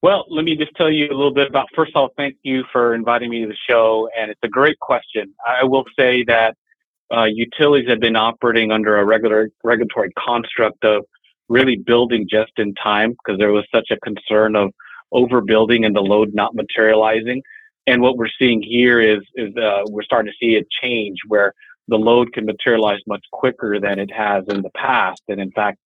Well, 0.00 0.26
let 0.30 0.44
me 0.44 0.54
just 0.54 0.70
tell 0.76 0.90
you 0.90 1.06
a 1.06 1.16
little 1.16 1.34
bit 1.34 1.48
about. 1.48 1.66
First 1.74 1.90
of 1.96 2.00
all, 2.00 2.10
thank 2.16 2.36
you 2.44 2.62
for 2.72 2.94
inviting 2.94 3.30
me 3.30 3.42
to 3.42 3.48
the 3.48 3.56
show, 3.68 4.08
and 4.16 4.30
it's 4.30 4.40
a 4.44 4.48
great 4.48 4.78
question. 4.78 5.34
I 5.44 5.64
will 5.64 5.84
say 5.98 6.22
that 6.28 6.56
uh, 7.14 7.24
utilities 7.24 7.88
have 7.88 8.00
been 8.00 8.16
operating 8.16 8.70
under 8.70 8.96
a 8.96 9.04
regular 9.04 9.50
regulatory 9.64 10.12
construct 10.18 10.84
of 10.84 11.04
really 11.48 11.76
building 11.76 12.26
just 12.30 12.52
in 12.58 12.74
time 12.74 13.10
because 13.10 13.38
there 13.38 13.52
was 13.52 13.66
such 13.74 13.88
a 13.90 13.96
concern 14.00 14.54
of 14.54 14.72
overbuilding 15.12 15.86
and 15.86 15.96
the 15.96 16.00
load 16.00 16.30
not 16.34 16.54
materializing. 16.54 17.42
And 17.86 18.02
what 18.02 18.16
we're 18.16 18.28
seeing 18.38 18.62
here 18.62 19.00
is 19.00 19.20
is 19.34 19.56
uh, 19.56 19.82
we're 19.86 20.02
starting 20.02 20.30
to 20.30 20.36
see 20.44 20.56
a 20.56 20.64
change 20.82 21.16
where 21.26 21.54
the 21.88 21.96
load 21.96 22.32
can 22.34 22.44
materialize 22.44 23.00
much 23.06 23.24
quicker 23.32 23.80
than 23.80 23.98
it 23.98 24.12
has 24.12 24.44
in 24.48 24.60
the 24.60 24.70
past. 24.76 25.22
And 25.28 25.40
in 25.40 25.50
fact, 25.52 25.78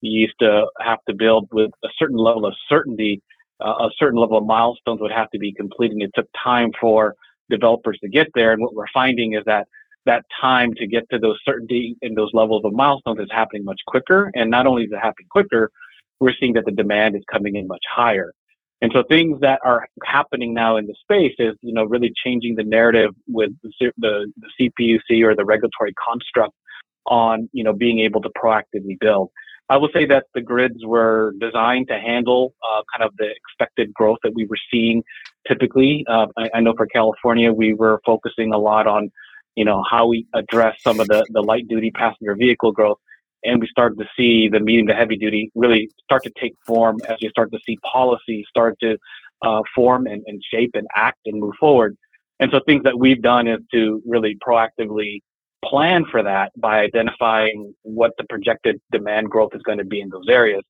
you 0.00 0.22
used 0.22 0.38
to 0.40 0.66
have 0.80 0.98
to 1.08 1.14
build 1.14 1.48
with 1.52 1.70
a 1.84 1.88
certain 1.96 2.18
level 2.18 2.44
of 2.44 2.54
certainty. 2.68 3.22
Uh, 3.64 3.86
a 3.86 3.90
certain 3.96 4.18
level 4.18 4.36
of 4.36 4.44
milestones 4.44 5.00
would 5.00 5.12
have 5.12 5.30
to 5.30 5.38
be 5.38 5.52
completed. 5.52 5.98
It 6.00 6.10
took 6.16 6.28
time 6.42 6.72
for 6.80 7.14
developers 7.48 7.98
to 8.00 8.08
get 8.08 8.26
there. 8.34 8.52
And 8.52 8.60
what 8.60 8.74
we're 8.74 8.86
finding 8.92 9.34
is 9.34 9.44
that 9.46 9.68
that 10.06 10.24
time 10.40 10.74
to 10.74 10.86
get 10.86 11.08
to 11.10 11.18
those 11.18 11.38
certainty 11.44 11.96
and 12.02 12.16
those 12.16 12.30
levels 12.32 12.62
of 12.64 12.72
milestones 12.72 13.20
is 13.20 13.28
happening 13.30 13.64
much 13.64 13.80
quicker. 13.86 14.30
And 14.34 14.50
not 14.50 14.66
only 14.66 14.84
is 14.84 14.92
it 14.92 14.96
happening 14.96 15.28
quicker, 15.30 15.70
we're 16.20 16.34
seeing 16.38 16.52
that 16.54 16.64
the 16.64 16.72
demand 16.72 17.16
is 17.16 17.22
coming 17.30 17.56
in 17.56 17.66
much 17.66 17.82
higher. 17.90 18.32
And 18.82 18.92
so 18.92 19.02
things 19.08 19.40
that 19.40 19.60
are 19.64 19.86
happening 20.04 20.52
now 20.52 20.76
in 20.76 20.86
the 20.86 20.94
space 21.00 21.34
is, 21.38 21.54
you 21.62 21.72
know, 21.72 21.84
really 21.84 22.12
changing 22.22 22.54
the 22.56 22.64
narrative 22.64 23.12
with 23.26 23.50
the, 23.62 23.92
the, 23.96 24.32
CPUC 24.60 25.24
or 25.24 25.34
the 25.34 25.44
regulatory 25.44 25.94
construct 25.94 26.52
on, 27.06 27.48
you 27.52 27.64
know, 27.64 27.72
being 27.72 28.00
able 28.00 28.20
to 28.20 28.30
proactively 28.30 28.98
build. 29.00 29.30
I 29.70 29.78
will 29.78 29.88
say 29.94 30.04
that 30.06 30.26
the 30.34 30.42
grids 30.42 30.84
were 30.84 31.32
designed 31.40 31.88
to 31.88 31.98
handle 31.98 32.54
uh, 32.62 32.82
kind 32.94 33.08
of 33.08 33.16
the 33.16 33.30
expected 33.30 33.94
growth 33.94 34.18
that 34.22 34.34
we 34.34 34.44
were 34.44 34.58
seeing 34.70 35.02
typically. 35.48 36.04
Uh, 36.08 36.26
I, 36.36 36.50
I, 36.56 36.60
know 36.60 36.74
for 36.76 36.86
California, 36.86 37.52
we 37.52 37.72
were 37.72 38.00
focusing 38.04 38.52
a 38.52 38.58
lot 38.58 38.86
on, 38.86 39.10
you 39.56 39.64
know, 39.64 39.82
how 39.88 40.06
we 40.06 40.26
address 40.34 40.76
some 40.82 41.00
of 41.00 41.08
the, 41.08 41.24
the 41.30 41.42
light 41.42 41.68
duty 41.68 41.90
passenger 41.90 42.34
vehicle 42.34 42.72
growth 42.72 42.98
and 43.44 43.60
we 43.60 43.68
started 43.68 43.98
to 43.98 44.06
see 44.16 44.48
the 44.48 44.58
medium 44.58 44.86
to 44.86 44.94
heavy 44.94 45.16
duty 45.16 45.50
really 45.54 45.90
start 46.02 46.22
to 46.24 46.32
take 46.40 46.54
form 46.66 46.98
as 47.08 47.16
you 47.20 47.28
start 47.30 47.52
to 47.52 47.58
see 47.64 47.76
policy 47.92 48.44
start 48.48 48.76
to 48.80 48.96
uh, 49.42 49.60
form 49.74 50.06
and, 50.06 50.22
and 50.26 50.42
shape 50.50 50.70
and 50.74 50.86
act 50.96 51.18
and 51.26 51.38
move 51.38 51.54
forward. 51.60 51.96
And 52.40 52.50
so 52.50 52.60
things 52.66 52.82
that 52.84 52.98
we've 52.98 53.22
done 53.22 53.46
is 53.46 53.60
to 53.72 54.02
really 54.06 54.36
proactively 54.46 55.20
plan 55.64 56.04
for 56.10 56.22
that 56.22 56.52
by 56.56 56.80
identifying 56.80 57.74
what 57.82 58.12
the 58.18 58.24
projected 58.24 58.80
demand 58.90 59.30
growth 59.30 59.54
is 59.54 59.62
going 59.62 59.78
to 59.78 59.84
be 59.84 60.00
in 60.00 60.08
those 60.08 60.28
areas. 60.28 60.62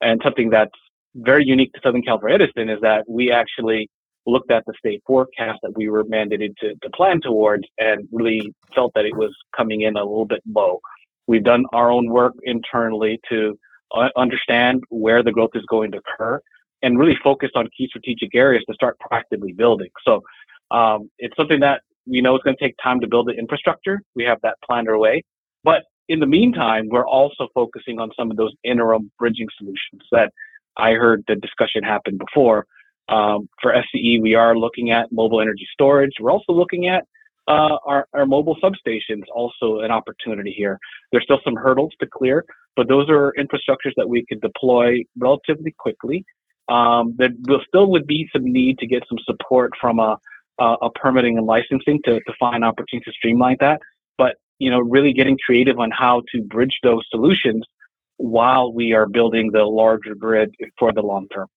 And 0.00 0.20
something 0.24 0.50
that's 0.50 0.70
very 1.14 1.44
unique 1.44 1.72
to 1.74 1.80
Southern 1.82 2.02
California 2.02 2.36
Edison 2.36 2.70
is 2.70 2.80
that 2.80 3.04
we 3.08 3.30
actually 3.30 3.88
looked 4.26 4.50
at 4.50 4.64
the 4.66 4.72
state 4.78 5.02
forecast 5.06 5.58
that 5.62 5.76
we 5.76 5.88
were 5.88 6.04
mandated 6.04 6.56
to, 6.58 6.74
to 6.82 6.90
plan 6.90 7.20
towards 7.20 7.64
and 7.78 8.08
really 8.12 8.54
felt 8.74 8.92
that 8.94 9.04
it 9.04 9.16
was 9.16 9.34
coming 9.56 9.82
in 9.82 9.96
a 9.96 10.04
little 10.04 10.26
bit 10.26 10.42
low. 10.52 10.80
We've 11.26 11.44
done 11.44 11.64
our 11.72 11.90
own 11.90 12.08
work 12.08 12.34
internally 12.44 13.20
to 13.28 13.58
uh, 13.94 14.08
understand 14.16 14.82
where 14.88 15.22
the 15.22 15.32
growth 15.32 15.50
is 15.54 15.64
going 15.68 15.92
to 15.92 15.98
occur 15.98 16.40
and 16.82 16.98
really 16.98 17.16
focus 17.22 17.50
on 17.54 17.68
key 17.76 17.86
strategic 17.88 18.34
areas 18.34 18.64
to 18.68 18.74
start 18.74 18.96
proactively 18.98 19.56
building. 19.56 19.90
So 20.04 20.22
um, 20.70 21.10
it's 21.18 21.36
something 21.36 21.60
that 21.60 21.82
we 22.06 22.20
know 22.20 22.34
it's 22.34 22.42
going 22.44 22.56
to 22.56 22.64
take 22.64 22.74
time 22.82 23.00
to 23.00 23.06
build 23.06 23.28
the 23.28 23.32
infrastructure. 23.32 24.02
We 24.16 24.24
have 24.24 24.38
that 24.42 24.56
planned 24.64 24.88
our 24.88 24.98
way. 24.98 25.22
But 25.62 25.82
in 26.08 26.18
the 26.18 26.26
meantime, 26.26 26.88
we're 26.90 27.06
also 27.06 27.48
focusing 27.54 28.00
on 28.00 28.10
some 28.18 28.30
of 28.30 28.36
those 28.36 28.52
interim 28.64 29.12
bridging 29.18 29.46
solutions 29.56 30.02
that 30.10 30.32
I 30.76 30.92
heard 30.92 31.22
the 31.28 31.36
discussion 31.36 31.82
happen 31.84 32.18
before. 32.18 32.66
Um, 33.08 33.48
for 33.60 33.72
SCE, 33.72 34.20
we 34.20 34.34
are 34.34 34.56
looking 34.56 34.90
at 34.90 35.10
mobile 35.12 35.40
energy 35.40 35.66
storage. 35.72 36.12
We're 36.20 36.30
also 36.30 36.52
looking 36.52 36.88
at 36.88 37.04
uh, 37.48 37.76
our, 37.84 38.06
our 38.12 38.26
mobile 38.26 38.56
substations 38.62 39.24
also 39.34 39.80
an 39.80 39.90
opportunity 39.90 40.52
here. 40.52 40.78
There's 41.10 41.24
still 41.24 41.40
some 41.44 41.56
hurdles 41.56 41.92
to 42.00 42.06
clear, 42.06 42.44
but 42.76 42.88
those 42.88 43.08
are 43.10 43.34
infrastructures 43.38 43.92
that 43.96 44.08
we 44.08 44.24
could 44.26 44.40
deploy 44.40 45.02
relatively 45.18 45.74
quickly. 45.76 46.24
Um, 46.68 47.14
there 47.18 47.30
still 47.66 47.90
would 47.90 48.06
be 48.06 48.28
some 48.32 48.44
need 48.44 48.78
to 48.78 48.86
get 48.86 49.02
some 49.08 49.18
support 49.24 49.72
from 49.80 49.98
a, 49.98 50.16
a, 50.60 50.64
a 50.82 50.90
permitting 50.92 51.36
and 51.36 51.46
licensing 51.46 52.00
to, 52.04 52.20
to 52.20 52.32
find 52.38 52.64
opportunities 52.64 53.12
to 53.12 53.12
streamline 53.12 53.56
that. 53.60 53.80
But 54.16 54.36
you 54.58 54.70
know, 54.70 54.78
really 54.78 55.12
getting 55.12 55.36
creative 55.44 55.80
on 55.80 55.90
how 55.90 56.22
to 56.32 56.42
bridge 56.42 56.78
those 56.84 57.04
solutions 57.10 57.64
while 58.18 58.72
we 58.72 58.92
are 58.92 59.06
building 59.06 59.50
the 59.50 59.64
larger 59.64 60.14
grid 60.14 60.54
for 60.78 60.92
the 60.92 61.02
long 61.02 61.26
term. 61.34 61.48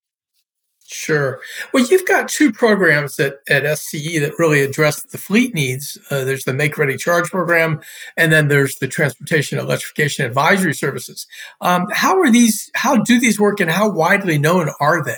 Sure. 0.88 1.40
Well, 1.74 1.84
you've 1.90 2.06
got 2.06 2.28
two 2.28 2.52
programs 2.52 3.20
at, 3.20 3.40
at 3.50 3.64
SCE 3.64 4.20
that 4.20 4.38
really 4.38 4.62
address 4.62 5.02
the 5.02 5.18
fleet 5.18 5.56
needs. 5.56 5.98
Uh, 6.12 6.24
there's 6.24 6.44
the 6.44 6.54
Make 6.54 6.78
Ready 6.78 6.96
Charge 6.96 7.32
program, 7.32 7.82
and 8.16 8.32
then 8.32 8.50
there's 8.50 8.78
the 8.78 8.88
Transportation 8.88 9.58
Electrification 9.58 10.26
Advisory 10.26 10.76
Services. 10.76 11.26
Um, 11.60 11.88
how 11.92 12.20
are 12.20 12.32
these? 12.32 12.70
How 12.76 12.98
do 12.98 13.20
these 13.20 13.40
work, 13.40 13.60
and 13.60 13.72
how 13.72 13.90
widely 13.90 14.38
known 14.38 14.70
are 14.80 15.04
they? 15.04 15.18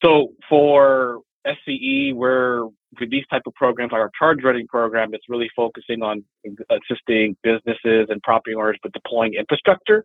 So 0.00 0.28
for 0.48 1.22
SCE, 1.44 2.14
we're 2.14 2.66
with 3.00 3.10
these 3.10 3.26
type 3.30 3.42
of 3.46 3.54
programs, 3.54 3.92
like 3.92 4.00
our 4.00 4.10
Charge 4.16 4.44
Ready 4.44 4.64
program, 4.68 5.12
it's 5.12 5.28
really 5.28 5.48
focusing 5.56 6.02
on 6.02 6.24
assisting 6.70 7.36
businesses 7.42 8.06
and 8.08 8.22
property 8.22 8.54
owners 8.54 8.78
with 8.82 8.92
deploying 8.92 9.34
infrastructure 9.34 10.04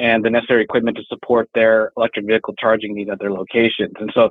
and 0.00 0.24
the 0.24 0.30
necessary 0.30 0.62
equipment 0.62 0.96
to 0.96 1.04
support 1.04 1.48
their 1.54 1.92
electric 1.96 2.26
vehicle 2.26 2.54
charging 2.58 2.94
needs 2.94 3.10
at 3.10 3.18
their 3.18 3.30
locations. 3.30 3.92
And 4.00 4.10
so 4.14 4.30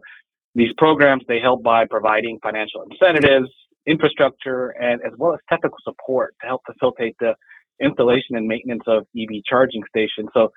these 0.56 0.74
programs, 0.78 1.24
they 1.28 1.40
help 1.40 1.62
by 1.62 1.86
providing 1.86 2.40
financial 2.42 2.84
incentives, 2.90 3.50
infrastructure, 3.86 4.70
and 4.82 5.00
as 5.06 5.14
well 5.18 5.34
as 5.34 5.40
technical 5.48 5.78
support 5.84 6.34
to 6.42 6.48
help 6.48 6.62
facilitate 6.66 7.16
the 7.20 7.36
installation 7.80 8.36
and 8.36 8.48
maintenance 8.48 8.82
of 8.88 9.06
EV 9.16 9.44
charging 9.46 9.84
stations. 9.88 10.30
So, 10.34 10.52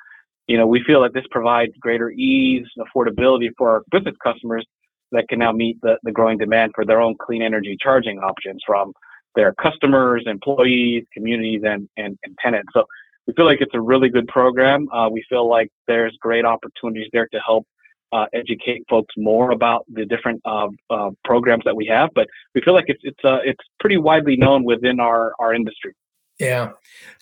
you 0.46 0.56
know, 0.56 0.66
we 0.66 0.82
feel 0.82 1.02
that 1.02 1.12
this 1.12 1.26
provides 1.30 1.72
greater 1.78 2.10
ease 2.10 2.66
and 2.76 2.86
affordability 2.88 3.50
for 3.58 3.68
our 3.70 3.82
business 3.90 4.16
customers 4.24 4.66
that 5.12 5.28
can 5.28 5.38
now 5.38 5.52
meet 5.52 5.78
the, 5.82 5.98
the 6.04 6.10
growing 6.10 6.38
demand 6.38 6.72
for 6.74 6.86
their 6.86 7.02
own 7.02 7.16
clean 7.20 7.42
energy 7.42 7.76
charging 7.78 8.18
options 8.18 8.62
from 8.66 8.94
their 9.34 9.52
customers, 9.54 10.24
employees, 10.26 11.04
communities, 11.12 11.60
and, 11.64 11.86
and, 11.98 12.18
and 12.24 12.36
tenants. 12.42 12.70
So 12.72 12.86
we 13.26 13.32
feel 13.34 13.44
like 13.44 13.60
it's 13.60 13.74
a 13.74 13.80
really 13.80 14.08
good 14.08 14.26
program. 14.28 14.88
Uh, 14.90 15.08
we 15.10 15.24
feel 15.28 15.48
like 15.48 15.68
there's 15.86 16.16
great 16.20 16.44
opportunities 16.44 17.08
there 17.12 17.28
to 17.28 17.38
help 17.44 17.66
uh, 18.12 18.26
educate 18.34 18.84
folks 18.90 19.14
more 19.16 19.52
about 19.52 19.86
the 19.90 20.04
different 20.04 20.40
uh, 20.44 20.68
uh 20.90 21.10
programs 21.24 21.64
that 21.64 21.74
we 21.74 21.86
have. 21.86 22.10
But 22.14 22.28
we 22.54 22.60
feel 22.60 22.74
like 22.74 22.84
it's 22.88 23.00
it's 23.04 23.24
uh, 23.24 23.38
it's 23.44 23.64
pretty 23.80 23.96
widely 23.96 24.36
known 24.36 24.64
within 24.64 25.00
our 25.00 25.32
our 25.38 25.54
industry. 25.54 25.94
Yeah, 26.38 26.72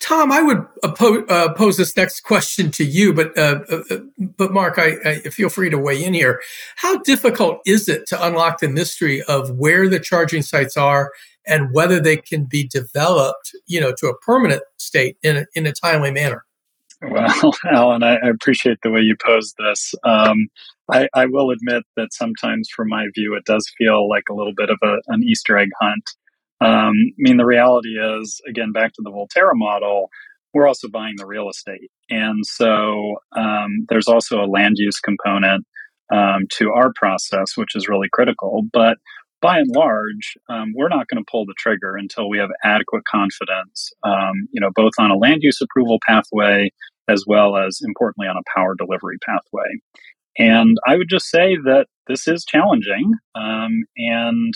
Tom, 0.01 0.33
I 0.33 0.41
would 0.41 0.67
uh, 0.83 1.53
pose 1.53 1.77
this 1.77 1.97
next 1.97 2.21
question 2.21 2.71
to 2.73 2.85
you, 2.85 3.13
but 3.13 3.35
but 4.37 4.53
Mark, 4.53 4.79
I, 4.79 4.97
I 5.05 5.19
feel 5.29 5.49
free 5.49 5.69
to 5.69 5.79
weigh 5.79 6.03
in 6.03 6.15
here. 6.15 6.41
How 6.77 6.99
difficult 6.99 7.61
is 7.67 7.89
it 7.89 8.07
to 8.09 8.27
unlock 8.27 8.61
the 8.61 8.69
mystery 8.69 9.21
of 9.23 9.51
where 9.59 9.89
the 9.89 10.01
charging 10.01 10.43
sites 10.43 10.77
are 10.77 11.11
and 11.51 11.75
whether 11.75 12.01
they 12.01 12.17
can 12.17 12.45
be 12.45 12.67
developed, 12.67 13.51
you 13.67 13.81
know, 13.81 13.93
to 13.99 14.07
a 14.07 14.17
permanent 14.19 14.63
state 14.79 15.19
in 15.23 15.39
a, 15.39 15.47
in 15.55 15.67
a 15.67 15.73
timely 15.73 16.13
manner. 16.13 16.45
Well, 17.03 17.55
Alan, 17.71 18.03
I, 18.03 18.17
appreciate 18.17 18.79
the 18.83 18.91
way 18.91 19.01
you 19.01 19.17
posed 19.23 19.57
this. 19.59 19.95
Um, 20.05 20.49
I, 20.91 21.09
I, 21.15 21.27
will 21.27 21.51
admit 21.51 21.83
that 21.97 22.13
sometimes, 22.13 22.69
from 22.69 22.89
my 22.89 23.07
view, 23.15 23.35
it 23.35 23.45
does 23.47 23.71
feel 23.77 24.09
like 24.09 24.25
a 24.31 24.35
little 24.35 24.53
bit 24.55 24.71
of 24.71 24.79
a, 24.83 24.97
an 25.09 25.23
Easter 25.25 25.59
egg 25.59 25.71
hunt. 25.81 26.11
Um, 26.61 26.93
I 26.93 27.13
mean, 27.17 27.39
the 27.39 27.47
reality 27.47 27.99
is, 27.99 28.41
again, 28.47 28.73
back 28.73 28.93
to 28.95 29.03
the 29.03 29.11
Voltera 29.11 29.53
model, 29.55 30.11
we're 30.53 30.69
also 30.69 30.89
buying 30.89 31.15
the 31.17 31.27
real 31.27 31.49
estate. 31.49 31.91
And 32.11 32.45
so 32.45 33.17
um, 33.33 33.87
there's 33.89 34.09
also 34.09 34.45
a 34.45 34.47
land 34.47 34.75
use 34.77 35.01
component 35.01 35.65
um, 36.13 36.47
to 36.59 36.71
our 36.73 36.93
process, 36.97 37.57
which 37.57 37.75
is 37.75 37.89
really 37.89 38.09
critical. 38.13 38.63
But 38.73 38.99
by 39.41 39.59
and 39.59 39.71
large, 39.75 40.37
um, 40.49 40.73
we're 40.75 40.89
not 40.89 41.09
going 41.09 41.23
to 41.23 41.31
pull 41.31 41.47
the 41.47 41.55
trigger 41.57 41.97
until 41.97 42.29
we 42.29 42.39
have 42.39 42.51
adequate 42.63 43.05
confidence, 43.11 43.91
um, 44.03 44.49
you 44.53 44.61
know, 44.61 44.71
both 44.75 44.93
on 44.99 45.11
a 45.11 45.17
land 45.17 45.43
use 45.43 45.61
approval 45.61 45.99
pathway 46.07 46.71
as 47.09 47.25
well 47.27 47.57
as 47.57 47.81
importantly 47.83 48.29
on 48.29 48.37
a 48.37 48.51
power 48.55 48.75
delivery 48.77 49.19
pathway. 49.25 49.81
And 50.39 50.77
I 50.87 50.97
would 50.97 51.09
just 51.09 51.27
say 51.29 51.57
that 51.65 51.87
this 52.07 52.29
is 52.29 52.45
challenging. 52.45 53.13
Um, 53.35 53.85
and 53.97 54.55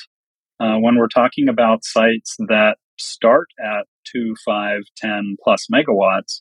uh, 0.61 0.77
when 0.79 0.97
we're 0.97 1.09
talking 1.09 1.49
about 1.49 1.85
sites 1.85 2.37
that 2.49 2.77
start 2.99 3.49
at 3.61 3.87
two, 4.05 4.35
five, 4.45 4.83
10 4.97 5.37
plus 5.43 5.67
megawatts, 5.73 6.41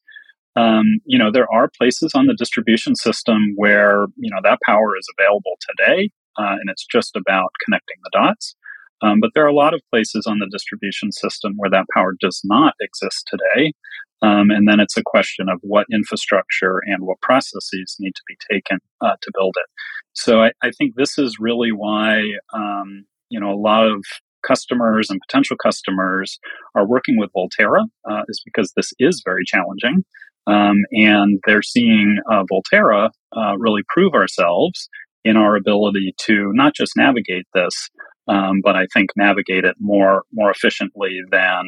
um, 0.55 0.99
you 1.05 1.17
know, 1.17 1.31
there 1.31 1.51
are 1.51 1.69
places 1.77 2.11
on 2.13 2.27
the 2.27 2.35
distribution 2.35 2.95
system 2.95 3.53
where, 3.55 4.05
you 4.17 4.29
know, 4.29 4.39
that 4.43 4.59
power 4.65 4.95
is 4.97 5.07
available 5.17 5.57
today, 5.67 6.11
uh, 6.37 6.55
and 6.59 6.69
it's 6.69 6.85
just 6.85 7.15
about 7.15 7.51
connecting 7.63 7.97
the 8.03 8.11
dots. 8.13 8.55
Um, 9.01 9.19
but 9.19 9.31
there 9.35 9.43
are 9.43 9.49
a 9.49 9.55
lot 9.55 9.73
of 9.73 9.81
places 9.91 10.25
on 10.25 10.39
the 10.39 10.47
distribution 10.51 11.11
system 11.11 11.53
where 11.57 11.69
that 11.69 11.85
power 11.93 12.15
does 12.19 12.41
not 12.45 12.73
exist 12.79 13.27
today. 13.27 13.73
Um, 14.21 14.49
and 14.49 14.67
then 14.67 14.79
it's 14.79 14.95
a 14.95 15.03
question 15.05 15.49
of 15.49 15.59
what 15.61 15.85
infrastructure 15.91 16.79
and 16.85 17.03
what 17.03 17.19
processes 17.21 17.97
need 17.99 18.15
to 18.15 18.21
be 18.25 18.37
taken 18.49 18.79
uh, 19.01 19.17
to 19.21 19.31
build 19.35 19.55
it. 19.57 19.69
So 20.13 20.43
I, 20.43 20.51
I, 20.63 20.71
think 20.71 20.93
this 20.95 21.17
is 21.17 21.37
really 21.39 21.73
why, 21.73 22.21
um, 22.53 23.05
you 23.29 23.39
know, 23.39 23.51
a 23.51 23.59
lot 23.59 23.85
of 23.85 24.05
customers 24.47 25.09
and 25.09 25.19
potential 25.27 25.57
customers 25.61 26.39
are 26.75 26.87
working 26.87 27.17
with 27.17 27.31
Voltera 27.35 27.85
uh, 28.09 28.21
is 28.29 28.41
because 28.45 28.71
this 28.75 28.93
is 28.99 29.21
very 29.25 29.43
challenging. 29.45 30.05
Um, 30.47 30.77
and 30.91 31.39
they're 31.45 31.61
seeing 31.61 32.19
uh, 32.31 32.43
Voltera 32.51 33.09
uh, 33.35 33.57
really 33.57 33.81
prove 33.89 34.13
ourselves 34.13 34.87
in 35.23 35.37
our 35.37 35.55
ability 35.55 36.13
to 36.25 36.51
not 36.53 36.75
just 36.75 36.93
navigate 36.97 37.45
this, 37.53 37.89
um, 38.27 38.61
but 38.63 38.75
I 38.75 38.87
think 38.93 39.11
navigate 39.15 39.65
it 39.65 39.75
more 39.79 40.23
more 40.31 40.51
efficiently 40.51 41.19
than 41.31 41.63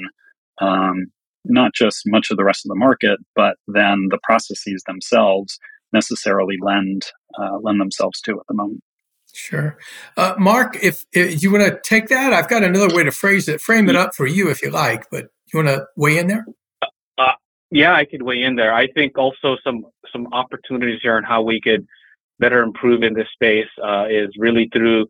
um, 0.61 1.07
not 1.43 1.73
just 1.73 2.03
much 2.05 2.31
of 2.31 2.37
the 2.37 2.43
rest 2.43 2.65
of 2.65 2.69
the 2.69 2.75
market, 2.75 3.19
but 3.35 3.55
then 3.67 4.07
the 4.09 4.19
processes 4.23 4.83
themselves 4.87 5.59
necessarily 5.93 6.57
lend 6.61 7.03
uh, 7.39 7.57
lend 7.61 7.79
themselves 7.79 8.21
to 8.21 8.31
at 8.31 8.47
the 8.47 8.55
moment. 8.55 8.81
Sure, 9.33 9.77
uh, 10.15 10.35
Mark. 10.37 10.77
If, 10.81 11.05
if 11.11 11.43
you 11.43 11.51
want 11.51 11.65
to 11.65 11.79
take 11.83 12.07
that, 12.07 12.31
I've 12.31 12.47
got 12.47 12.63
another 12.63 12.95
way 12.95 13.03
to 13.03 13.11
phrase 13.11 13.49
it, 13.49 13.59
frame 13.59 13.89
it 13.89 13.95
up 13.95 14.15
for 14.15 14.25
you 14.25 14.49
if 14.49 14.61
you 14.61 14.69
like. 14.69 15.09
But 15.11 15.27
you 15.51 15.63
want 15.63 15.67
to 15.67 15.85
weigh 15.97 16.17
in 16.17 16.27
there? 16.27 16.45
Uh, 17.17 17.31
yeah, 17.69 17.93
I 17.93 18.05
could 18.05 18.21
weigh 18.21 18.43
in 18.43 18.55
there. 18.55 18.73
I 18.73 18.87
think 18.87 19.17
also 19.17 19.57
some 19.63 19.85
some 20.11 20.27
opportunities 20.31 20.99
here 21.01 21.17
on 21.17 21.23
how 21.23 21.41
we 21.41 21.59
could 21.61 21.85
better 22.39 22.61
improve 22.61 23.03
in 23.03 23.13
this 23.13 23.27
space 23.33 23.67
uh, 23.83 24.05
is 24.09 24.29
really 24.37 24.69
through 24.73 25.05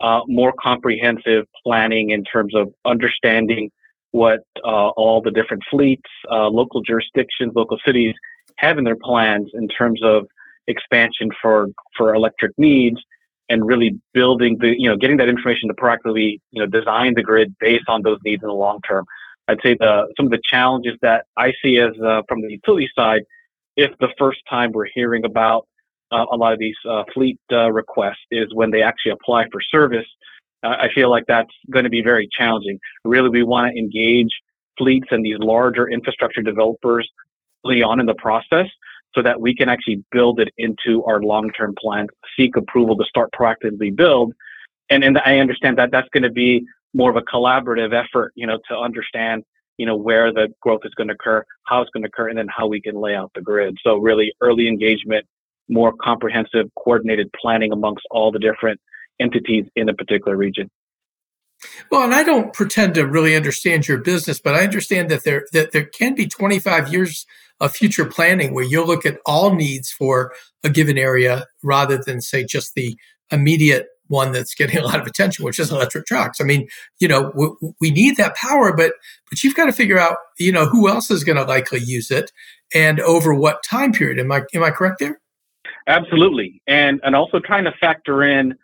uh, 0.00 0.20
more 0.26 0.52
comprehensive 0.58 1.44
planning 1.62 2.10
in 2.10 2.24
terms 2.24 2.54
of 2.54 2.72
understanding 2.84 3.70
what 4.12 4.40
uh, 4.64 4.88
all 4.90 5.20
the 5.20 5.30
different 5.30 5.62
fleets, 5.70 6.10
uh, 6.30 6.48
local 6.48 6.80
jurisdictions, 6.80 7.52
local 7.54 7.78
cities 7.84 8.14
have 8.56 8.78
in 8.78 8.84
their 8.84 8.96
plans 8.96 9.50
in 9.54 9.68
terms 9.68 10.00
of 10.02 10.26
expansion 10.66 11.30
for 11.40 11.68
for 11.96 12.14
electric 12.14 12.52
needs, 12.58 13.00
and 13.48 13.66
really 13.66 13.98
building 14.12 14.56
the 14.60 14.74
you 14.78 14.88
know 14.88 14.96
getting 14.96 15.16
that 15.18 15.28
information 15.28 15.68
to 15.68 15.74
proactively 15.74 16.38
you 16.50 16.60
know 16.60 16.66
design 16.66 17.14
the 17.14 17.22
grid 17.22 17.54
based 17.60 17.88
on 17.88 18.02
those 18.02 18.18
needs 18.24 18.42
in 18.42 18.48
the 18.48 18.54
long 18.54 18.80
term. 18.86 19.04
I'd 19.48 19.60
say 19.62 19.74
the 19.78 20.12
some 20.16 20.26
of 20.26 20.32
the 20.32 20.40
challenges 20.42 20.96
that 21.02 21.26
I 21.36 21.52
see 21.62 21.78
as 21.78 21.92
uh, 22.04 22.22
from 22.28 22.40
the 22.40 22.50
utility 22.50 22.88
side, 22.94 23.22
if 23.76 23.90
the 23.98 24.08
first 24.18 24.40
time 24.48 24.72
we're 24.72 24.88
hearing 24.92 25.24
about 25.24 25.66
uh, 26.10 26.26
a 26.32 26.36
lot 26.36 26.52
of 26.52 26.58
these 26.58 26.76
uh, 26.88 27.04
fleet 27.12 27.38
uh, 27.52 27.70
requests 27.70 28.24
is 28.30 28.48
when 28.54 28.70
they 28.70 28.82
actually 28.82 29.12
apply 29.12 29.46
for 29.50 29.60
service. 29.60 30.06
Uh, 30.62 30.76
I 30.78 30.88
feel 30.94 31.10
like 31.10 31.24
that's 31.26 31.52
going 31.70 31.84
to 31.84 31.90
be 31.90 32.02
very 32.02 32.28
challenging. 32.36 32.78
Really, 33.04 33.28
we 33.28 33.42
want 33.42 33.72
to 33.72 33.78
engage 33.78 34.30
fleets 34.78 35.08
and 35.10 35.24
these 35.24 35.38
larger 35.38 35.88
infrastructure 35.88 36.42
developers 36.42 37.08
early 37.64 37.82
on 37.82 38.00
in 38.00 38.06
the 38.06 38.14
process 38.14 38.66
so 39.14 39.22
that 39.22 39.40
we 39.40 39.54
can 39.54 39.68
actually 39.68 40.02
build 40.12 40.40
it 40.40 40.52
into 40.58 41.02
our 41.04 41.20
long-term 41.20 41.74
plan, 41.78 42.06
seek 42.36 42.56
approval 42.56 42.96
to 42.96 43.04
start 43.04 43.30
proactively 43.32 43.94
build. 43.94 44.32
And, 44.88 45.02
and 45.02 45.18
I 45.18 45.38
understand 45.38 45.78
that 45.78 45.90
that's 45.90 46.08
going 46.10 46.22
to 46.22 46.30
be 46.30 46.64
more 46.94 47.10
of 47.10 47.16
a 47.16 47.22
collaborative 47.22 47.92
effort, 47.92 48.32
you 48.34 48.46
know, 48.46 48.58
to 48.68 48.76
understand, 48.76 49.44
you 49.78 49.86
know, 49.86 49.96
where 49.96 50.32
the 50.32 50.48
growth 50.60 50.80
is 50.84 50.94
going 50.94 51.08
to 51.08 51.14
occur, 51.14 51.44
how 51.64 51.80
it's 51.82 51.90
going 51.90 52.02
to 52.02 52.08
occur, 52.08 52.28
and 52.28 52.38
then 52.38 52.48
how 52.48 52.66
we 52.66 52.80
can 52.80 52.94
lay 52.94 53.14
out 53.14 53.30
the 53.34 53.40
grid. 53.40 53.76
So 53.82 53.96
really 53.96 54.32
early 54.40 54.68
engagement 54.68 55.26
more 55.70 55.92
comprehensive, 55.92 56.66
coordinated 56.76 57.30
planning 57.40 57.72
amongst 57.72 58.04
all 58.10 58.30
the 58.32 58.38
different 58.38 58.80
entities 59.20 59.64
in 59.76 59.88
a 59.88 59.94
particular 59.94 60.36
region. 60.36 60.70
Well, 61.90 62.02
and 62.02 62.14
I 62.14 62.22
don't 62.22 62.52
pretend 62.52 62.94
to 62.94 63.06
really 63.06 63.36
understand 63.36 63.86
your 63.86 63.98
business, 63.98 64.40
but 64.40 64.54
I 64.54 64.64
understand 64.64 65.10
that 65.10 65.24
there 65.24 65.46
that 65.52 65.72
there 65.72 65.84
can 65.84 66.14
be 66.14 66.26
25 66.26 66.92
years 66.92 67.26
of 67.60 67.72
future 67.72 68.06
planning 68.06 68.54
where 68.54 68.64
you'll 68.64 68.86
look 68.86 69.04
at 69.04 69.18
all 69.26 69.54
needs 69.54 69.90
for 69.90 70.32
a 70.64 70.70
given 70.70 70.96
area 70.96 71.46
rather 71.62 71.98
than 71.98 72.22
say 72.22 72.44
just 72.44 72.74
the 72.74 72.96
immediate 73.30 73.86
one 74.10 74.32
that's 74.32 74.54
getting 74.54 74.78
a 74.78 74.84
lot 74.84 75.00
of 75.00 75.06
attention, 75.06 75.44
which 75.44 75.58
is 75.58 75.70
electric 75.70 76.06
trucks. 76.06 76.40
I 76.40 76.44
mean, 76.44 76.68
you 76.98 77.08
know, 77.08 77.30
we, 77.34 77.72
we 77.80 77.90
need 77.90 78.16
that 78.16 78.34
power, 78.36 78.74
but 78.74 78.94
but 79.28 79.44
you've 79.44 79.54
got 79.54 79.66
to 79.66 79.72
figure 79.72 79.98
out, 79.98 80.16
you 80.38 80.52
know, 80.52 80.66
who 80.66 80.88
else 80.88 81.10
is 81.10 81.24
going 81.24 81.36
to 81.36 81.44
likely 81.44 81.80
use 81.80 82.10
it 82.10 82.32
and 82.74 83.00
over 83.00 83.34
what 83.34 83.62
time 83.62 83.92
period. 83.92 84.18
Am 84.18 84.32
I 84.32 84.42
am 84.54 84.64
I 84.64 84.70
correct 84.70 84.98
there? 84.98 85.19
Absolutely, 85.90 86.62
and 86.68 87.00
and 87.02 87.16
also 87.16 87.40
trying 87.40 87.64
to 87.64 87.72
factor 87.80 88.22
in 88.22 88.54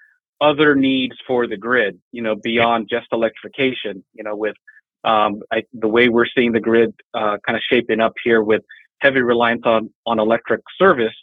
other 0.41 0.77
needs 0.77 1.17
for 1.27 1.49
the 1.49 1.57
grid. 1.57 1.99
You 2.13 2.23
know, 2.23 2.37
beyond 2.37 2.89
just 2.89 3.09
electrification. 3.13 4.05
You 4.15 4.23
know, 4.23 4.37
with 4.37 4.55
um, 5.03 5.41
I, 5.53 5.65
the 5.73 5.89
way 5.89 6.09
we're 6.09 6.27
seeing 6.37 6.53
the 6.53 6.61
grid 6.61 6.95
uh, 7.15 7.39
kind 7.45 7.57
of 7.57 7.63
shaping 7.69 8.01
up 8.01 8.13
here 8.23 8.43
with 8.45 8.63
heavy 9.01 9.21
reliance 9.23 9.63
on 9.65 9.91
on 10.07 10.21
electric 10.21 10.61
service. 10.79 11.15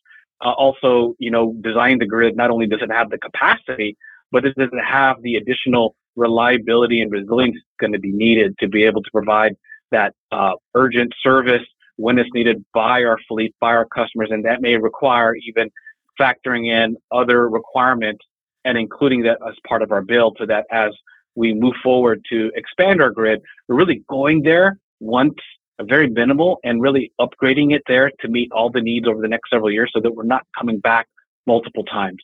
Uh, 0.43 0.51
also, 0.51 1.15
you 1.19 1.31
know, 1.31 1.55
design 1.61 1.99
the 1.99 2.05
grid 2.05 2.35
not 2.35 2.51
only 2.51 2.67
does 2.67 2.81
it 2.81 2.91
have 2.91 3.09
the 3.09 3.17
capacity, 3.17 3.95
but 4.29 4.43
it 4.45 4.53
doesn't 4.57 4.83
have 4.83 5.15
the 5.21 5.35
additional 5.35 5.95
reliability 6.17 7.01
and 7.01 7.13
resilience 7.13 7.57
going 7.79 7.93
to 7.93 7.99
be 7.99 8.11
needed 8.11 8.53
to 8.59 8.67
be 8.67 8.83
able 8.83 9.01
to 9.01 9.09
provide 9.13 9.55
that 9.91 10.13
uh, 10.33 10.51
urgent 10.75 11.13
service 11.23 11.63
when 11.95 12.19
it's 12.19 12.29
needed 12.33 12.65
by 12.73 13.03
our 13.03 13.17
fleet, 13.29 13.55
by 13.61 13.69
our 13.69 13.85
customers, 13.85 14.29
and 14.31 14.43
that 14.43 14.61
may 14.61 14.75
require 14.75 15.33
even 15.35 15.69
factoring 16.19 16.67
in 16.67 16.95
other 17.11 17.49
requirements 17.49 18.25
and 18.65 18.77
including 18.77 19.23
that 19.23 19.39
as 19.47 19.55
part 19.67 19.81
of 19.81 19.91
our 19.91 20.01
build 20.01 20.37
so 20.39 20.45
that 20.45 20.65
as 20.71 20.91
we 21.35 21.53
move 21.53 21.73
forward 21.83 22.23
to 22.29 22.51
expand 22.55 23.01
our 23.01 23.09
grid, 23.09 23.41
we're 23.67 23.75
really 23.75 24.03
going 24.07 24.43
there 24.43 24.77
once 24.99 25.35
very 25.81 26.09
minimal 26.09 26.59
and 26.63 26.81
really 26.81 27.11
upgrading 27.19 27.73
it 27.73 27.81
there 27.87 28.11
to 28.19 28.27
meet 28.27 28.51
all 28.51 28.69
the 28.69 28.81
needs 28.81 29.07
over 29.07 29.21
the 29.21 29.27
next 29.27 29.49
several 29.49 29.71
years 29.71 29.91
so 29.93 29.99
that 29.99 30.15
we're 30.15 30.23
not 30.23 30.45
coming 30.57 30.79
back 30.79 31.07
multiple 31.45 31.83
times. 31.83 32.19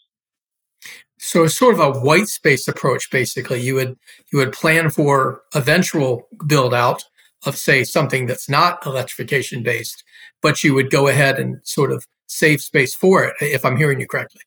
So 1.17 1.43
it's 1.43 1.55
sort 1.55 1.73
of 1.73 1.79
a 1.81 1.99
white 1.99 2.27
space 2.27 2.67
approach 2.67 3.11
basically. 3.11 3.61
You 3.61 3.75
would 3.75 3.97
you 4.31 4.39
would 4.39 4.53
plan 4.53 4.89
for 4.89 5.41
eventual 5.53 6.27
build 6.47 6.73
out 6.73 7.03
of 7.45 7.55
say 7.55 7.83
something 7.83 8.25
that's 8.25 8.49
not 8.49 8.85
electrification 8.85 9.63
based, 9.63 10.03
but 10.41 10.63
you 10.63 10.73
would 10.73 10.89
go 10.89 11.07
ahead 11.07 11.39
and 11.39 11.59
sort 11.63 11.91
of 11.91 12.05
save 12.27 12.61
space 12.61 12.93
for 12.93 13.23
it, 13.23 13.33
if 13.41 13.65
I'm 13.65 13.77
hearing 13.77 13.99
you 13.99 14.07
correctly. 14.07 14.41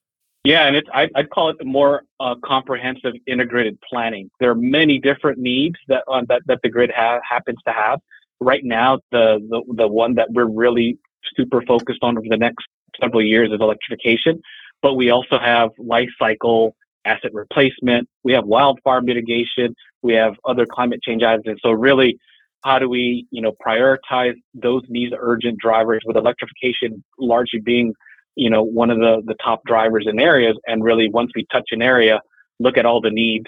Yeah, 0.45 0.67
and 0.67 0.77
I, 0.93 1.09
would 1.15 1.31
call 1.31 1.51
it 1.51 1.57
more 1.65 2.03
uh, 2.19 2.35
comprehensive 2.45 3.13
integrated 3.29 3.79
planning. 3.89 4.29
There 4.41 4.51
are 4.51 4.57
many 4.57 4.99
different 4.99 5.39
needs 5.39 5.77
that 5.87 6.03
uh, 6.11 6.23
that, 6.29 6.43
that 6.47 6.59
the 6.63 6.69
grid 6.69 6.91
ha- 6.95 7.21
happens 7.29 7.59
to 7.67 7.73
have. 7.73 8.01
Right 8.41 8.65
now, 8.65 8.99
the, 9.13 9.39
the 9.49 9.63
the 9.77 9.89
one 9.89 10.15
that 10.17 10.33
we're 10.33 10.51
really 10.51 10.99
super 11.37 11.63
focused 11.63 12.01
on 12.03 12.19
over 12.19 12.27
the 12.29 12.37
next 12.37 12.67
several 13.01 13.23
years 13.23 13.53
is 13.53 13.61
electrification, 13.61 14.43
but 14.83 14.95
we 14.95 15.11
also 15.11 15.39
have 15.39 15.71
life 15.79 16.09
cycle 16.19 16.75
asset 17.05 17.33
replacement. 17.33 18.09
We 18.25 18.33
have 18.33 18.45
wildfire 18.45 19.01
mitigation. 19.01 19.77
We 20.03 20.15
have 20.15 20.35
other 20.45 20.67
climate 20.67 21.03
change 21.05 21.23
items, 21.23 21.45
and 21.47 21.59
so 21.63 21.71
really 21.71 22.19
how 22.65 22.79
do 22.79 22.89
we, 22.89 23.27
you 23.31 23.43
know, 23.43 23.53
prioritize 23.65 24.35
those 24.55 24.83
needs 24.89 25.13
urgent 25.19 25.59
drivers 25.59 26.03
with 26.07 26.17
electrification 26.17 27.03
largely 27.19 27.61
being, 27.61 27.95
you 28.37 28.49
know, 28.49 28.63
one 28.63 28.91
of 28.91 28.99
the, 28.99 29.23
the 29.27 29.35
top 29.43 29.63
drivers 29.67 30.07
in 30.09 30.21
areas. 30.21 30.57
And 30.67 30.83
really, 30.83 31.09
once 31.09 31.33
we 31.35 31.47
touch 31.53 31.69
an 31.73 31.83
area, 31.83 32.21
look 32.61 32.77
at 32.77 32.87
all 32.87 33.01
the 33.01 33.11
needs, 33.11 33.47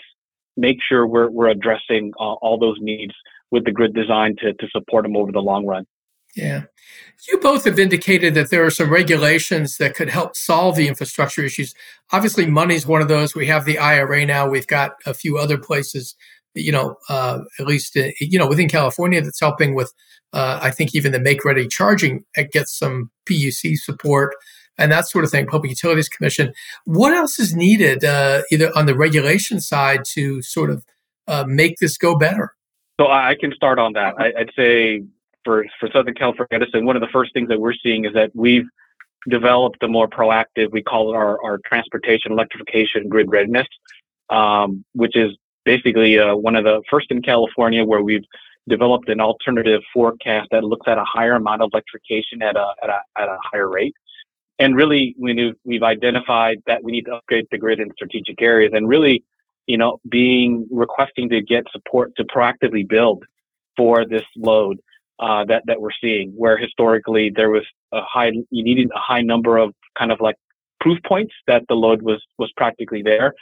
make 0.57 0.79
sure 0.87 1.07
we're, 1.07 1.31
we're 1.31 1.49
addressing 1.49 2.13
uh, 2.19 2.35
all 2.35 2.59
those 2.59 2.77
needs 2.81 3.15
with 3.51 3.65
the 3.65 3.73
grid 3.73 3.95
design 3.95 4.35
to, 4.41 4.53
to 4.53 4.69
support 4.71 5.05
them 5.05 5.17
over 5.17 5.31
the 5.31 5.41
long 5.41 5.67
run. 5.67 5.87
Yeah. 6.35 6.65
You 7.29 7.39
both 7.39 7.65
have 7.65 7.79
indicated 7.79 8.35
that 8.35 8.51
there 8.51 8.67
are 8.67 8.71
some 8.71 8.91
regulations 8.91 9.77
that 9.77 9.95
could 9.95 10.09
help 10.09 10.35
solve 10.35 10.75
the 10.75 10.89
infrastructure 10.89 11.43
issues. 11.43 11.75
Obviously, 12.13 12.47
money 12.47 12.75
is 12.75 12.87
one 12.87 13.01
of 13.01 13.07
those. 13.09 13.37
We 13.37 13.47
have 13.47 13.65
the 13.65 13.79
IRA 13.79 14.27
now. 14.27 14.49
We've 14.49 14.67
got 14.67 14.95
a 15.07 15.15
few 15.15 15.39
other 15.39 15.59
places 15.59 16.17
you 16.55 16.73
know, 16.73 16.97
uh, 17.09 17.41
at 17.59 17.67
least, 17.67 17.97
uh, 17.97 18.09
you 18.21 18.39
know, 18.39 18.47
within 18.47 18.69
California 18.69 19.21
that's 19.21 19.41
helping 19.41 19.75
with, 19.75 19.93
uh, 20.33 20.59
I 20.63 20.71
think 20.71 20.95
even 20.95 21.13
the 21.13 21.21
make 21.21 21.45
ready 21.45 21.67
charging 21.67 22.25
gets 22.53 22.77
some 22.77 23.11
PUC 23.27 23.77
support 23.77 24.35
and 24.79 24.91
that 24.91 25.09
sort 25.09 25.25
of 25.25 25.31
thing, 25.31 25.47
Public 25.47 25.71
Utilities 25.71 26.09
Commission. 26.09 26.53
What 26.85 27.13
else 27.13 27.39
is 27.39 27.55
needed, 27.55 28.05
uh, 28.05 28.43
either 28.51 28.77
on 28.77 28.87
the 28.87 28.97
regulation 28.97 29.61
side 29.61 30.05
to 30.15 30.43
sort 30.43 30.71
of 30.71 30.85
uh, 31.29 31.45
make 31.47 31.77
this 31.79 31.97
go 31.97 32.17
better? 32.17 32.55
So 33.01 33.09
I 33.09 33.37
can 33.39 33.53
start 33.55 33.79
on 33.79 33.93
that. 33.95 34.15
I, 34.19 34.33
would 34.37 34.53
say 34.57 35.03
for 35.45 35.65
for 35.81 35.89
Southern 35.93 36.15
California 36.15 36.49
Edison, 36.53 36.87
one 36.87 36.97
of 36.97 37.03
the 37.03 37.09
first 37.09 37.33
things 37.33 37.49
that 37.49 37.61
we're 37.61 37.75
seeing 37.75 38.05
is 38.05 38.13
that 38.15 38.31
we've 38.35 38.67
developed 39.29 39.83
a 39.83 39.89
more 39.89 40.09
proactive. 40.09 40.71
We 40.71 40.83
call 40.83 41.13
it 41.13 41.17
our 41.17 41.43
our 41.43 41.59
transportation 41.67 42.33
electrification 42.33 43.09
grid 43.09 43.31
readiness, 43.31 43.67
um, 44.31 44.85
which 44.93 45.17
is 45.17 45.37
basically 45.65 46.19
uh, 46.19 46.35
one 46.35 46.57
of 46.57 46.65
the 46.65 46.83
first 46.91 47.07
in 47.11 47.23
California 47.23 47.85
where 47.85 48.03
we've 48.03 48.25
developed 48.69 49.09
an 49.09 49.21
alternative 49.21 49.83
forecast 49.93 50.49
that 50.51 50.65
looks 50.65 50.87
at 50.89 50.99
a 50.99 51.05
higher 51.05 51.35
amount 51.35 51.63
of 51.63 51.71
electrification 51.73 52.43
at 52.43 52.57
a 52.57 52.67
at 52.83 52.89
a 52.89 52.99
at 53.19 53.29
a 53.29 53.37
higher 53.43 53.69
rate. 53.69 53.95
And 54.59 54.77
really, 54.77 55.17
we 55.19 55.33
knew, 55.33 55.53
we've 55.65 55.83
identified 55.83 56.59
that 56.67 56.85
we 56.85 56.93
need 56.93 57.07
to 57.07 57.15
upgrade 57.15 57.47
the 57.51 57.59
grid 57.59 57.81
in 57.81 57.91
strategic 57.95 58.41
areas, 58.41 58.71
and 58.73 58.89
really, 58.89 59.25
you 59.67 59.77
know, 59.77 59.99
being 60.09 60.67
requesting 60.71 61.29
to 61.31 61.43
get 61.43 61.65
support 61.73 62.13
to 62.17 62.25
proactively 62.25 62.89
build 62.89 63.25
for 63.77 64.07
this 64.07 64.23
load 64.37 64.79
uh, 65.19 65.45
that 65.47 65.65
that 65.67 65.81
we're 65.81 65.91
seeing. 66.01 66.31
Where 66.37 66.57
historically 66.57 67.33
there 67.35 67.51
was 67.51 67.65
a 67.93 68.01
high, 68.03 68.31
you 68.51 68.63
needed 68.65 68.91
a 68.95 68.99
high 68.99 69.23
number 69.23 69.59
of 69.59 69.75
kind 69.99 70.13
of 70.13 70.21
like 70.21 70.37
proof 70.81 70.99
points 71.05 71.35
that 71.49 71.65
the 71.69 71.75
load 71.75 72.03
was 72.03 72.23
was 72.39 72.53
practically 72.57 73.03
there, 73.03 73.35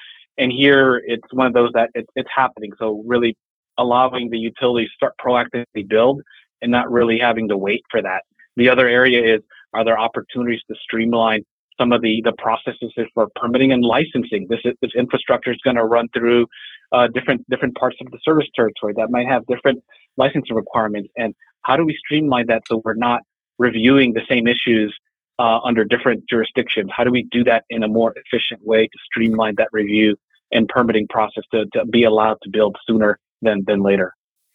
and 0.42 0.52
here 0.52 1.00
it's 1.06 1.32
one 1.32 1.46
of 1.46 1.52
those 1.52 1.70
that 1.74 1.90
it, 1.94 2.06
it's 2.16 2.28
happening. 2.34 2.72
So 2.78 3.02
really 3.06 3.36
allowing 3.78 4.28
the 4.30 4.38
utilities 4.38 4.90
start 4.94 5.14
proactively 5.24 5.88
build 5.88 6.20
and 6.60 6.70
not 6.70 6.90
really 6.90 7.18
having 7.18 7.48
to 7.48 7.56
wait 7.56 7.82
for 7.90 8.02
that. 8.02 8.22
The 8.56 8.68
other 8.68 8.88
area 8.88 9.36
is 9.36 9.40
are 9.72 9.84
there 9.84 9.98
opportunities 9.98 10.60
to 10.68 10.76
streamline 10.82 11.44
some 11.78 11.92
of 11.92 12.02
the, 12.02 12.20
the 12.24 12.32
processes 12.32 12.92
for 13.14 13.28
permitting 13.36 13.72
and 13.72 13.82
licensing? 13.82 14.46
This, 14.48 14.60
this 14.82 14.90
infrastructure 14.94 15.52
is 15.52 15.60
going 15.64 15.76
to 15.76 15.84
run 15.84 16.08
through 16.14 16.46
uh, 16.92 17.08
different 17.14 17.48
different 17.48 17.74
parts 17.76 17.96
of 18.00 18.10
the 18.10 18.18
service 18.22 18.48
territory 18.54 18.92
that 18.96 19.10
might 19.10 19.26
have 19.26 19.46
different 19.46 19.82
licensing 20.16 20.54
requirements. 20.54 21.08
And 21.16 21.34
how 21.62 21.76
do 21.76 21.84
we 21.86 21.96
streamline 21.96 22.46
that 22.48 22.62
so 22.68 22.82
we're 22.84 22.94
not 22.94 23.22
reviewing 23.58 24.12
the 24.12 24.22
same 24.28 24.46
issues 24.46 24.94
uh, 25.38 25.60
under 25.60 25.84
different 25.84 26.28
jurisdictions? 26.28 26.90
How 26.94 27.04
do 27.04 27.10
we 27.10 27.22
do 27.30 27.44
that 27.44 27.64
in 27.70 27.82
a 27.82 27.88
more 27.88 28.12
efficient 28.16 28.60
way 28.66 28.86
to 28.86 28.98
streamline 29.06 29.54
that 29.56 29.68
review 29.72 30.16
and 30.52 30.68
permitting 30.68 31.06
process 31.08 31.44
to, 31.52 31.64
to 31.72 31.84
be 31.86 32.04
allowed 32.04 32.38
to 32.42 32.50
build 32.50 32.76
sooner 32.86 33.18
than 33.40 33.64
than 33.66 33.82
later? 33.82 34.12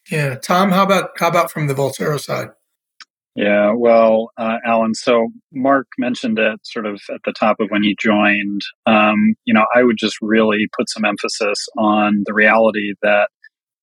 Yeah, 0.10 0.36
Tom, 0.36 0.72
how 0.72 0.84
about 0.84 1.10
how 1.18 1.28
about 1.28 1.52
from 1.52 1.68
the 1.68 1.74
Voltera 1.74 2.20
side? 2.20 2.50
Yeah, 3.36 3.74
well, 3.78 4.32
uh, 4.38 4.58
Alan, 4.66 4.96
so 4.96 5.28
Mark 5.54 5.86
mentioned 6.00 6.40
it 6.40 6.60
sort 6.64 6.88
of 6.88 7.00
at 7.14 7.20
the 7.24 7.34
top 7.34 7.58
of 7.60 7.70
when 7.70 7.84
he 7.84 7.96
joined. 8.02 8.62
Um, 8.88 9.36
you 9.46 9.54
know, 9.54 9.66
I 9.76 9.84
would 9.84 9.98
just 9.98 10.16
really 10.24 10.66
put 10.76 10.90
some 10.90 11.06
emphasis 11.06 11.68
on 11.78 12.24
the 12.26 12.34
reality 12.34 12.94
that 13.04 13.30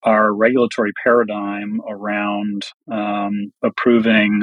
our 0.03 0.35
regulatory 0.35 0.91
paradigm 1.05 1.81
around 1.89 2.65
um, 2.91 3.53
approving 3.63 4.43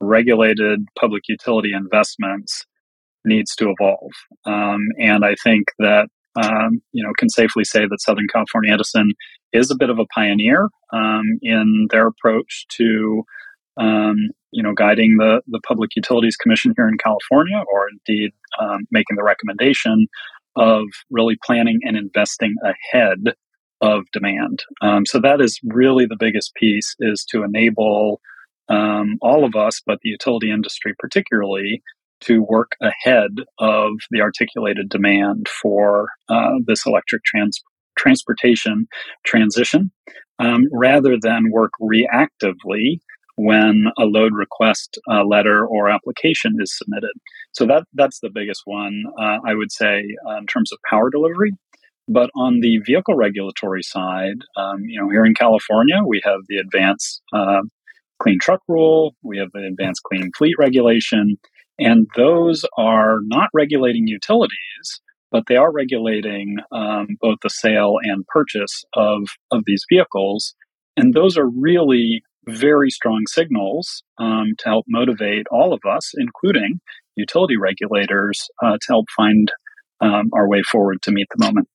regulated 0.00 0.80
public 1.00 1.22
utility 1.28 1.70
investments 1.72 2.66
needs 3.24 3.54
to 3.56 3.72
evolve. 3.78 4.10
Um, 4.44 4.80
and 5.00 5.24
I 5.24 5.34
think 5.42 5.64
that, 5.78 6.08
um, 6.36 6.82
you 6.92 7.04
know, 7.04 7.12
can 7.18 7.28
safely 7.28 7.64
say 7.64 7.80
that 7.80 8.00
Southern 8.00 8.26
California 8.32 8.72
Edison 8.72 9.12
is 9.52 9.70
a 9.70 9.76
bit 9.76 9.90
of 9.90 9.98
a 9.98 10.06
pioneer 10.06 10.68
um, 10.92 11.24
in 11.42 11.88
their 11.90 12.06
approach 12.06 12.66
to 12.76 13.24
um, 13.78 14.16
you 14.50 14.62
know, 14.62 14.74
guiding 14.74 15.16
the, 15.18 15.40
the 15.46 15.60
Public 15.66 15.90
Utilities 15.96 16.36
Commission 16.36 16.74
here 16.76 16.88
in 16.88 16.98
California, 16.98 17.62
or 17.72 17.86
indeed 17.88 18.32
um, 18.60 18.86
making 18.90 19.16
the 19.16 19.24
recommendation 19.24 20.06
of 20.56 20.84
really 21.10 21.38
planning 21.42 21.80
and 21.82 21.96
investing 21.96 22.54
ahead 22.62 23.34
of 23.80 24.04
demand. 24.12 24.62
Um, 24.82 25.06
so 25.06 25.18
that 25.20 25.40
is 25.40 25.58
really 25.64 26.04
the 26.06 26.18
biggest 26.18 26.54
piece 26.54 26.94
is 27.00 27.24
to 27.30 27.42
enable 27.42 28.20
um, 28.68 29.16
all 29.22 29.44
of 29.44 29.56
us, 29.56 29.80
but 29.84 29.98
the 30.02 30.10
utility 30.10 30.52
industry 30.52 30.94
particularly, 30.98 31.82
to 32.22 32.42
work 32.42 32.72
ahead 32.80 33.30
of 33.58 33.92
the 34.10 34.20
articulated 34.20 34.88
demand 34.88 35.48
for 35.48 36.08
uh, 36.28 36.52
this 36.66 36.86
electric 36.86 37.22
trans- 37.24 37.62
transportation 37.96 38.86
transition, 39.24 39.90
um, 40.38 40.64
rather 40.72 41.16
than 41.20 41.50
work 41.50 41.72
reactively 41.80 42.98
when 43.36 43.86
a 43.98 44.04
load 44.04 44.32
request 44.34 44.98
uh, 45.10 45.24
letter 45.24 45.66
or 45.66 45.88
application 45.88 46.56
is 46.60 46.76
submitted. 46.76 47.12
So 47.52 47.66
that 47.66 47.84
that's 47.94 48.20
the 48.20 48.30
biggest 48.32 48.62
one 48.64 49.04
uh, 49.18 49.38
I 49.46 49.54
would 49.54 49.72
say 49.72 50.04
uh, 50.28 50.36
in 50.38 50.46
terms 50.46 50.72
of 50.72 50.78
power 50.88 51.10
delivery. 51.10 51.52
But 52.08 52.30
on 52.34 52.60
the 52.60 52.78
vehicle 52.84 53.14
regulatory 53.14 53.82
side, 53.82 54.38
um, 54.56 54.80
you 54.84 55.00
know, 55.00 55.08
here 55.08 55.24
in 55.24 55.34
California, 55.34 56.00
we 56.04 56.20
have 56.24 56.40
the 56.48 56.58
advanced 56.58 57.22
uh, 57.32 57.62
clean 58.20 58.38
truck 58.40 58.60
rule, 58.68 59.14
we 59.22 59.38
have 59.38 59.48
the 59.52 59.66
advanced 59.66 60.02
clean 60.02 60.30
fleet 60.36 60.54
regulation, 60.58 61.38
and 61.78 62.06
those 62.16 62.64
are 62.76 63.18
not 63.22 63.48
regulating 63.52 64.06
utilities, 64.06 65.00
but 65.30 65.44
they 65.48 65.56
are 65.56 65.72
regulating 65.72 66.56
um, 66.70 67.08
both 67.20 67.38
the 67.42 67.50
sale 67.50 67.96
and 68.02 68.26
purchase 68.26 68.84
of 68.94 69.22
of 69.50 69.62
these 69.66 69.84
vehicles. 69.90 70.54
And 70.96 71.14
those 71.14 71.38
are 71.38 71.48
really 71.48 72.22
very 72.46 72.90
strong 72.90 73.22
signals 73.26 74.02
um, 74.18 74.54
to 74.58 74.68
help 74.68 74.84
motivate 74.88 75.46
all 75.50 75.72
of 75.72 75.80
us, 75.88 76.12
including 76.16 76.80
utility 77.16 77.56
regulators, 77.56 78.48
uh, 78.62 78.72
to 78.72 78.86
help 78.88 79.06
find 79.16 79.52
um, 80.00 80.30
our 80.34 80.48
way 80.48 80.62
forward 80.70 81.00
to 81.02 81.12
meet 81.12 81.28
the 81.30 81.44
moment. 81.44 81.68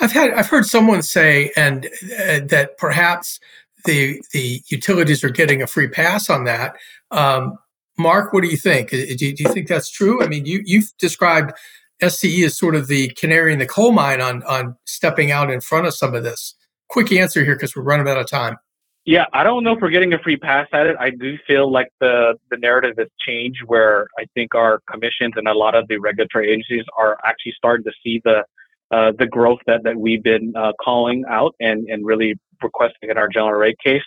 I've 0.00 0.12
had 0.12 0.32
I've 0.32 0.48
heard 0.48 0.66
someone 0.66 1.02
say 1.02 1.50
and 1.56 1.86
uh, 1.86 2.40
that 2.46 2.76
perhaps 2.78 3.40
the 3.84 4.22
the 4.32 4.62
utilities 4.68 5.24
are 5.24 5.30
getting 5.30 5.62
a 5.62 5.66
free 5.66 5.88
pass 5.88 6.30
on 6.30 6.44
that. 6.44 6.76
Um, 7.10 7.58
Mark, 7.98 8.32
what 8.32 8.42
do 8.42 8.48
you 8.48 8.56
think? 8.56 8.90
Do, 8.90 9.16
do, 9.16 9.26
you 9.36 9.52
think 9.52 9.66
that's 9.66 9.90
true? 9.90 10.22
I 10.22 10.28
mean, 10.28 10.46
you 10.46 10.62
you've 10.64 10.90
described 10.98 11.52
SCE 12.00 12.44
as 12.44 12.56
sort 12.56 12.74
of 12.74 12.86
the 12.86 13.08
canary 13.10 13.52
in 13.52 13.58
the 13.58 13.66
coal 13.66 13.92
mine 13.92 14.20
on 14.20 14.42
on 14.44 14.76
stepping 14.86 15.30
out 15.30 15.50
in 15.50 15.60
front 15.60 15.86
of 15.86 15.94
some 15.94 16.14
of 16.14 16.22
this. 16.22 16.54
Quick 16.88 17.12
answer 17.12 17.44
here 17.44 17.54
because 17.54 17.74
we're 17.76 17.82
running 17.82 18.08
out 18.08 18.18
of 18.18 18.28
time. 18.28 18.56
Yeah, 19.04 19.24
I 19.32 19.42
don't 19.42 19.64
know 19.64 19.72
if 19.72 19.80
we're 19.80 19.90
getting 19.90 20.12
a 20.12 20.18
free 20.18 20.36
pass 20.36 20.68
at 20.72 20.86
it. 20.86 20.94
I 21.00 21.10
do 21.10 21.38
feel 21.46 21.70
like 21.70 21.88
the 21.98 22.34
the 22.50 22.56
narrative 22.56 22.96
has 22.98 23.08
changed, 23.26 23.62
where 23.66 24.06
I 24.18 24.26
think 24.34 24.54
our 24.54 24.80
commissions 24.90 25.32
and 25.36 25.48
a 25.48 25.54
lot 25.54 25.74
of 25.74 25.88
the 25.88 25.98
regulatory 25.98 26.50
agencies 26.52 26.84
are 26.96 27.18
actually 27.24 27.54
starting 27.56 27.84
to 27.84 27.92
see 28.04 28.20
the 28.24 28.44
uh, 28.90 29.12
the 29.18 29.26
growth 29.26 29.60
that 29.66 29.82
that 29.84 29.96
we've 29.96 30.22
been 30.22 30.52
uh, 30.54 30.72
calling 30.82 31.24
out 31.28 31.54
and 31.58 31.88
and 31.88 32.06
really 32.06 32.34
requesting 32.62 33.10
in 33.10 33.18
our 33.18 33.28
general 33.28 33.52
rate 33.52 33.78
case. 33.82 34.02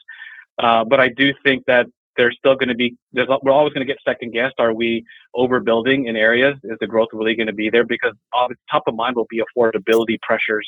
Uh, 0.60 0.84
but 0.84 0.99
I 0.99 1.10
do 1.10 1.34
think 1.43 1.65
that 1.65 1.88
there's 2.21 2.38
still 2.38 2.53
going 2.53 2.69
to 2.69 2.75
be 2.75 2.95
there's 3.13 3.27
we're 3.41 3.51
always 3.51 3.73
going 3.73 3.86
to 3.86 3.91
get 3.91 3.97
second 4.05 4.31
guessed. 4.31 4.55
Are 4.60 4.73
we 4.73 5.03
overbuilding 5.36 6.07
in 6.07 6.15
areas? 6.15 6.55
Is 6.63 6.77
the 6.79 6.86
growth 6.86 7.07
really 7.13 7.34
going 7.34 7.47
to 7.47 7.53
be 7.53 7.71
there? 7.71 7.84
Because 7.84 8.13
top 8.31 8.84
of 8.86 8.93
mind 8.93 9.15
will 9.15 9.25
be 9.27 9.41
affordability 9.41 10.19
pressures 10.21 10.67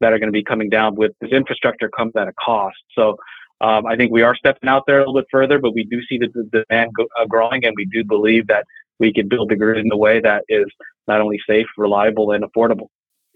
that 0.00 0.14
are 0.14 0.18
going 0.18 0.32
to 0.32 0.32
be 0.32 0.42
coming 0.42 0.70
down 0.70 0.94
with 0.94 1.12
this 1.20 1.30
infrastructure 1.30 1.90
comes 1.90 2.12
at 2.16 2.26
a 2.26 2.32
cost. 2.42 2.78
So 2.96 3.16
um, 3.60 3.84
I 3.84 3.96
think 3.96 4.12
we 4.12 4.22
are 4.22 4.34
stepping 4.34 4.68
out 4.68 4.84
there 4.86 4.96
a 4.96 5.00
little 5.00 5.14
bit 5.14 5.26
further, 5.30 5.58
but 5.58 5.74
we 5.74 5.84
do 5.84 6.00
see 6.08 6.16
the, 6.16 6.28
the 6.34 6.64
demand 6.68 6.90
go, 6.96 7.06
uh, 7.20 7.26
growing, 7.26 7.66
and 7.66 7.74
we 7.76 7.84
do 7.84 8.02
believe 8.02 8.46
that 8.46 8.64
we 8.98 9.12
can 9.12 9.28
build 9.28 9.50
the 9.50 9.56
grid 9.56 9.84
in 9.84 9.92
a 9.92 9.96
way 9.96 10.20
that 10.20 10.44
is 10.48 10.66
not 11.06 11.20
only 11.20 11.38
safe, 11.46 11.66
reliable, 11.76 12.32
and 12.32 12.44
affordable. 12.44 12.88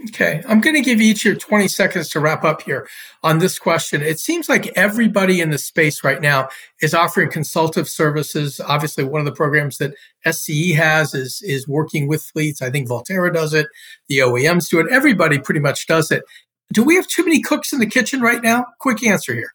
Okay, 0.06 0.42
I'm 0.48 0.60
going 0.60 0.76
to 0.76 0.80
give 0.80 1.00
each 1.00 1.24
your 1.24 1.34
20 1.34 1.66
seconds 1.66 2.08
to 2.10 2.20
wrap 2.20 2.44
up 2.44 2.62
here 2.62 2.88
on 3.24 3.40
this 3.40 3.58
question. 3.58 4.00
It 4.00 4.20
seems 4.20 4.48
like 4.48 4.68
everybody 4.76 5.40
in 5.40 5.50
the 5.50 5.58
space 5.58 6.04
right 6.04 6.20
now 6.20 6.48
is 6.80 6.94
offering 6.94 7.32
consultative 7.32 7.88
services. 7.88 8.60
Obviously, 8.60 9.02
one 9.02 9.20
of 9.20 9.24
the 9.24 9.32
programs 9.32 9.78
that 9.78 9.94
SCE 10.24 10.76
has 10.76 11.14
is 11.14 11.42
is 11.42 11.66
working 11.66 12.06
with 12.06 12.22
fleets. 12.22 12.62
I 12.62 12.70
think 12.70 12.88
Voltera 12.88 13.34
does 13.34 13.52
it. 13.54 13.66
The 14.08 14.18
OEMs 14.18 14.68
do 14.70 14.78
it. 14.78 14.86
Everybody 14.88 15.40
pretty 15.40 15.60
much 15.60 15.88
does 15.88 16.12
it. 16.12 16.22
Do 16.72 16.84
we 16.84 16.94
have 16.94 17.08
too 17.08 17.24
many 17.24 17.40
cooks 17.40 17.72
in 17.72 17.80
the 17.80 17.86
kitchen 17.86 18.20
right 18.20 18.42
now? 18.42 18.66
Quick 18.78 19.04
answer 19.04 19.34
here. 19.34 19.52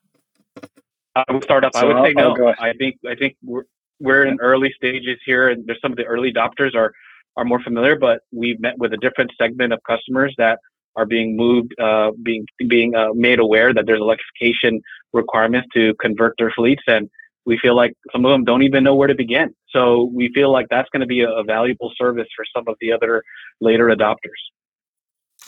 I 1.16 1.24
would 1.32 1.44
start 1.44 1.64
up. 1.64 1.74
So 1.74 1.80
I 1.80 1.86
would 1.86 1.96
I'll, 1.96 2.06
say 2.06 2.14
no. 2.14 2.54
I 2.60 2.74
think 2.74 2.98
I 3.10 3.16
think 3.16 3.38
we're 3.44 3.64
we're 4.02 4.26
in 4.26 4.42
early 4.42 4.74
stages 4.76 5.20
here, 5.26 5.48
and 5.48 5.66
there's 5.66 5.80
some 5.80 5.92
of 5.92 5.98
the 5.98 6.04
early 6.04 6.34
adopters 6.34 6.76
are 6.76 6.94
are 7.36 7.46
more 7.46 7.62
familiar, 7.62 7.98
but 7.98 8.22
we've 8.32 8.60
met 8.60 8.78
with 8.78 8.94
a 8.94 8.98
different 8.98 9.32
segment 9.38 9.74
of 9.74 9.80
customers 9.88 10.34
that 10.38 10.60
are 10.96 11.06
being 11.06 11.36
moved, 11.36 11.74
uh, 11.80 12.12
being 12.22 12.46
being 12.68 12.96
uh, 12.96 13.10
made 13.14 13.40
aware 13.40 13.74
that 13.74 13.86
there's 13.88 14.00
electrification 14.00 14.82
requirements 15.12 15.68
to 15.74 15.94
convert 16.00 16.36
their 16.38 16.52
fleets, 16.52 16.84
and 16.88 17.10
we 17.46 17.58
feel 17.58 17.76
like 17.76 17.94
some 18.12 18.26
of 18.26 18.32
them 18.32 18.44
don't 18.44 18.64
even 18.64 18.84
know 18.84 18.96
where 18.96 19.08
to 19.08 19.16
begin. 19.16 19.54
So 19.70 20.12
we 20.14 20.32
feel 20.34 20.52
like 20.52 20.68
that's 20.70 20.90
going 20.92 21.02
to 21.02 21.08
be 21.08 21.22
a, 21.22 21.30
a 21.30 21.44
valuable 21.44 21.92
service 21.98 22.28
for 22.36 22.46
some 22.56 22.66
of 22.68 22.76
the 22.80 22.92
other 22.92 23.24
later 23.60 23.88
adopters. 23.88 24.42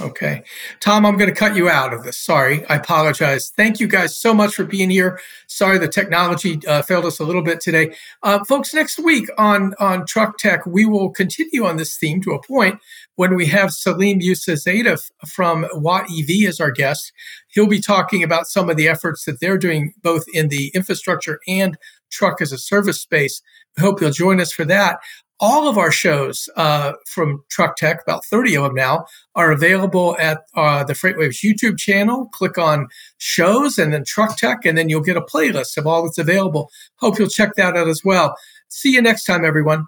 Okay. 0.01 0.43
Tom, 0.81 1.05
I'm 1.05 1.15
going 1.15 1.29
to 1.29 1.35
cut 1.35 1.55
you 1.55 1.69
out 1.69 1.93
of 1.93 2.03
this. 2.03 2.17
Sorry. 2.17 2.65
I 2.65 2.75
apologize. 2.75 3.53
Thank 3.55 3.79
you 3.79 3.87
guys 3.87 4.17
so 4.17 4.33
much 4.33 4.53
for 4.53 4.65
being 4.65 4.89
here. 4.89 5.21
Sorry 5.47 5.77
the 5.77 5.87
technology 5.87 6.59
uh, 6.67 6.81
failed 6.81 7.05
us 7.05 7.19
a 7.19 7.23
little 7.23 7.41
bit 7.41 7.61
today. 7.61 7.95
Uh, 8.21 8.43
folks, 8.43 8.73
next 8.73 8.99
week 8.99 9.29
on, 9.37 9.73
on 9.79 10.05
Truck 10.05 10.37
Tech, 10.37 10.65
we 10.65 10.85
will 10.85 11.11
continue 11.11 11.65
on 11.65 11.77
this 11.77 11.95
theme 11.95 12.21
to 12.23 12.31
a 12.31 12.41
point 12.41 12.79
when 13.15 13.35
we 13.35 13.45
have 13.45 13.71
Salim 13.71 14.19
Youssefzadeh 14.19 14.99
from 15.27 15.65
Watt 15.71 16.07
EV 16.11 16.49
as 16.49 16.59
our 16.59 16.71
guest. 16.71 17.13
He'll 17.47 17.67
be 17.67 17.79
talking 17.79 18.21
about 18.21 18.47
some 18.47 18.69
of 18.69 18.75
the 18.75 18.89
efforts 18.89 19.23
that 19.23 19.39
they're 19.39 19.57
doing 19.57 19.93
both 20.01 20.25
in 20.33 20.49
the 20.49 20.71
infrastructure 20.75 21.39
and 21.47 21.77
truck 22.11 22.41
as 22.41 22.51
a 22.51 22.57
service 22.57 23.01
space. 23.01 23.41
We 23.77 23.83
hope 23.83 24.01
you'll 24.01 24.11
join 24.11 24.41
us 24.41 24.51
for 24.51 24.65
that. 24.65 24.99
All 25.39 25.67
of 25.67 25.77
our 25.77 25.91
shows 25.91 26.47
uh, 26.55 26.93
from 27.07 27.43
Truck 27.49 27.75
Tech, 27.75 28.01
about 28.01 28.23
30 28.25 28.55
of 28.57 28.63
them 28.63 28.75
now, 28.75 29.05
are 29.35 29.51
available 29.51 30.15
at 30.17 30.43
uh, 30.55 30.83
the 30.83 30.93
FreightWaves 30.93 31.43
YouTube 31.43 31.77
channel. 31.77 32.29
Click 32.33 32.57
on 32.57 32.87
shows 33.17 33.77
and 33.77 33.93
then 33.93 34.05
Truck 34.05 34.37
Tech, 34.37 34.63
and 34.63 34.77
then 34.77 34.87
you'll 34.87 35.01
get 35.01 35.17
a 35.17 35.21
playlist 35.21 35.75
of 35.77 35.85
all 35.85 36.03
that's 36.03 36.17
available. 36.17 36.69
Hope 36.95 37.19
you'll 37.19 37.27
check 37.27 37.55
that 37.55 37.75
out 37.75 37.89
as 37.89 38.01
well. 38.03 38.35
See 38.69 38.93
you 38.93 39.01
next 39.01 39.25
time, 39.25 39.43
everyone. 39.43 39.87